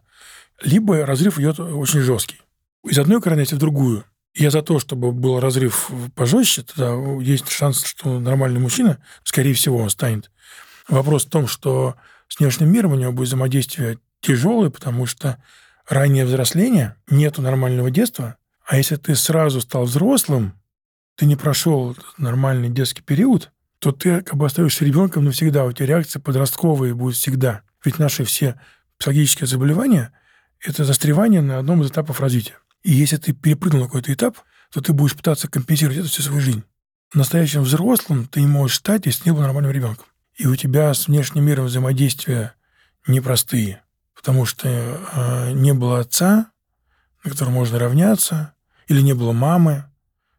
[0.62, 2.40] либо разрыв идет очень жесткий.
[2.84, 4.04] Из одной крайности в другую.
[4.34, 9.78] Я за то, чтобы был разрыв пожестче, тогда есть шанс, что нормальный мужчина, скорее всего,
[9.78, 10.30] он станет.
[10.88, 11.96] Вопрос в том, что
[12.28, 15.42] с внешним миром у него будет взаимодействие тяжелое, потому что
[15.88, 20.52] раннее взросление, нету нормального детства, а если ты сразу стал взрослым,
[21.14, 23.50] ты не прошел нормальный детский период,
[23.86, 25.64] то ты как бы остаешься ребенком навсегда.
[25.64, 27.62] У тебя реакция подростковые будет всегда.
[27.84, 28.60] Ведь наши все
[28.98, 30.12] психологические заболевания–
[30.60, 32.58] это застревание на одном из этапов развития.
[32.82, 34.38] И если ты перепрыгнул какой-то этап,
[34.72, 36.64] то ты будешь пытаться компенсировать это всю свою жизнь.
[37.14, 40.06] Настоящим взрослым ты не можешь стать, если не был нормальным ребенком.
[40.34, 42.54] И у тебя с внешним миром взаимодействия
[43.06, 43.84] непростые,
[44.16, 46.50] потому что э, не было отца,
[47.22, 48.52] на которого можно равняться,
[48.88, 49.84] или не было мамы,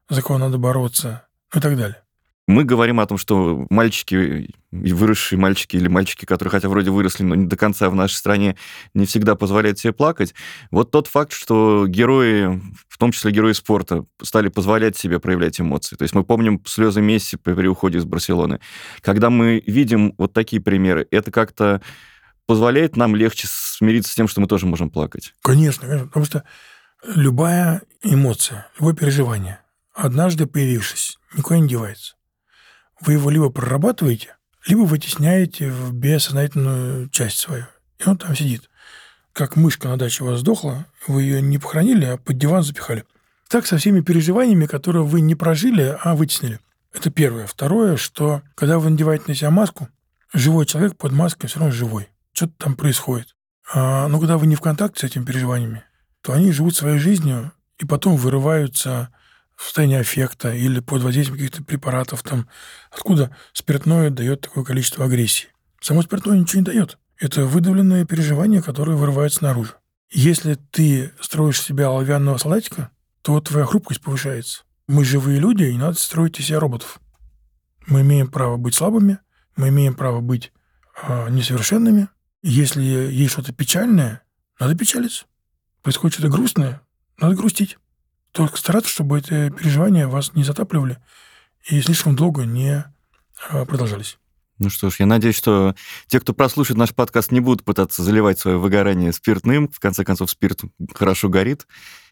[0.10, 2.04] за кого надо бороться, ну и так далее.
[2.48, 7.36] Мы говорим о том, что мальчики, выросшие мальчики или мальчики, которые хотя вроде выросли, но
[7.36, 8.56] не до конца в нашей стране,
[8.94, 10.34] не всегда позволяют себе плакать.
[10.72, 15.98] Вот тот факт, что герои, в том числе герои спорта, стали позволять себе проявлять эмоции.
[15.98, 18.62] То есть мы помним слезы Месси при уходе из Барселоны.
[19.02, 21.82] Когда мы видим вот такие примеры, это как-то
[22.46, 25.34] позволяет нам легче смириться с тем, что мы тоже можем плакать.
[25.42, 26.08] Конечно, конечно.
[26.08, 26.44] Потому что
[27.04, 29.60] любая эмоция, любое переживание,
[29.94, 32.17] однажды появившись, никуда не девается
[33.02, 34.36] вы его либо прорабатываете,
[34.66, 37.66] либо вытесняете в бессознательную часть свою.
[38.00, 38.70] И он там сидит.
[39.34, 43.06] Как мышка на даче у вас сдохла, вы ее не похоронили, а под диван запихали.
[43.50, 46.60] Так со всеми переживаниями, которые вы не прожили, а вытеснили.
[46.94, 47.46] Это первое.
[47.48, 49.90] Второе, что когда вы надеваете на себя маску,
[50.34, 52.10] живой человек под маской все равно живой.
[52.34, 53.36] Что-то там происходит.
[53.74, 55.84] А, но когда вы не в контакте с этими переживаниями,
[56.22, 59.10] то они живут своей жизнью и потом вырываются
[59.58, 62.24] в состоянии аффекта или под воздействием каких-то препаратов.
[62.24, 62.48] Там.
[62.92, 65.48] Откуда спиртное дает такое количество агрессии?
[65.82, 66.98] Само спиртное ничего не дает.
[67.20, 69.74] Это выдавленное переживание, которое вырывается наружу.
[70.12, 72.92] Если ты строишь себя оловянного солдатика,
[73.24, 74.62] то твоя хрупкость повышается.
[74.88, 77.00] Мы живые люди, и не надо строить из себя роботов.
[77.88, 79.20] Мы имеем право быть слабыми,
[79.56, 80.52] Мы имеем право быть
[81.02, 82.10] э, несовершенными.
[82.44, 84.22] Если есть что-то печальное,
[84.60, 85.26] надо печалиться.
[85.82, 86.82] Происходит что-то грустное,
[87.20, 87.78] надо грустить.
[88.38, 91.00] Только стараться, чтобы эти переживания вас не затапливали
[91.68, 92.86] и слишком долго не
[93.50, 94.20] э, продолжались.
[94.60, 95.74] Ну что ж, я надеюсь, что
[96.06, 99.70] те, кто прослушает наш подкаст, не будут пытаться заливать свое выгорание спиртным.
[99.70, 100.62] В конце концов, спирт
[100.94, 101.66] хорошо горит,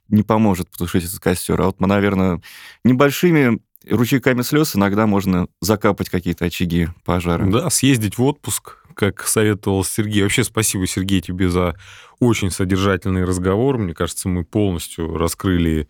[0.07, 1.61] не поможет потушить этот костер.
[1.61, 2.41] А вот, наверное,
[2.84, 7.45] небольшими ручейками слез иногда можно закапать какие-то очаги пожара.
[7.45, 10.24] Да, съездить в отпуск, как советовал Сергей.
[10.24, 11.76] Вообще спасибо, Сергей, тебе за
[12.20, 13.78] очень содержательный разговор.
[13.78, 15.88] Мне кажется, мы полностью раскрыли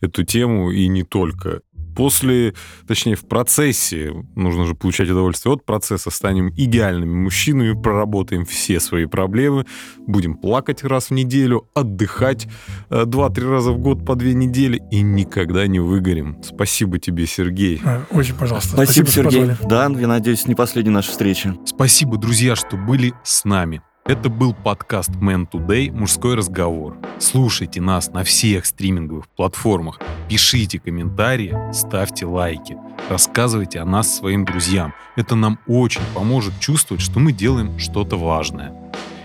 [0.00, 1.60] эту тему и не только
[1.96, 2.54] после,
[2.86, 9.06] точнее, в процессе, нужно же получать удовольствие от процесса, станем идеальными мужчинами, проработаем все свои
[9.06, 9.66] проблемы,
[10.06, 12.46] будем плакать раз в неделю, отдыхать
[12.90, 16.36] э, два-три раза в год по две недели и никогда не выгорим.
[16.42, 17.80] Спасибо тебе, Сергей.
[17.84, 18.74] А, очень, пожалуйста.
[18.74, 19.56] Спасибо, Спасибо Сергей.
[19.68, 21.56] Да, я надеюсь, не последняя наша встреча.
[21.64, 23.80] Спасибо, друзья, что были с нами.
[24.08, 26.96] Это был подкаст Man Today «Мужской разговор».
[27.18, 29.98] Слушайте нас на всех стриминговых платформах,
[30.28, 32.76] пишите комментарии, ставьте лайки,
[33.10, 34.94] рассказывайте о нас своим друзьям.
[35.16, 38.72] Это нам очень поможет чувствовать, что мы делаем что-то важное.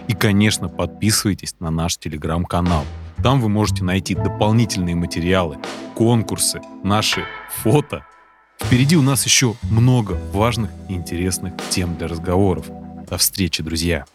[0.08, 2.84] И, конечно, подписывайтесь на наш телеграм-канал.
[3.22, 5.60] Там вы можете найти дополнительные материалы,
[5.94, 8.04] конкурсы, наши фото.
[8.60, 12.66] Впереди у нас еще много важных и интересных тем для разговоров.
[13.08, 14.06] До встречи, друзья!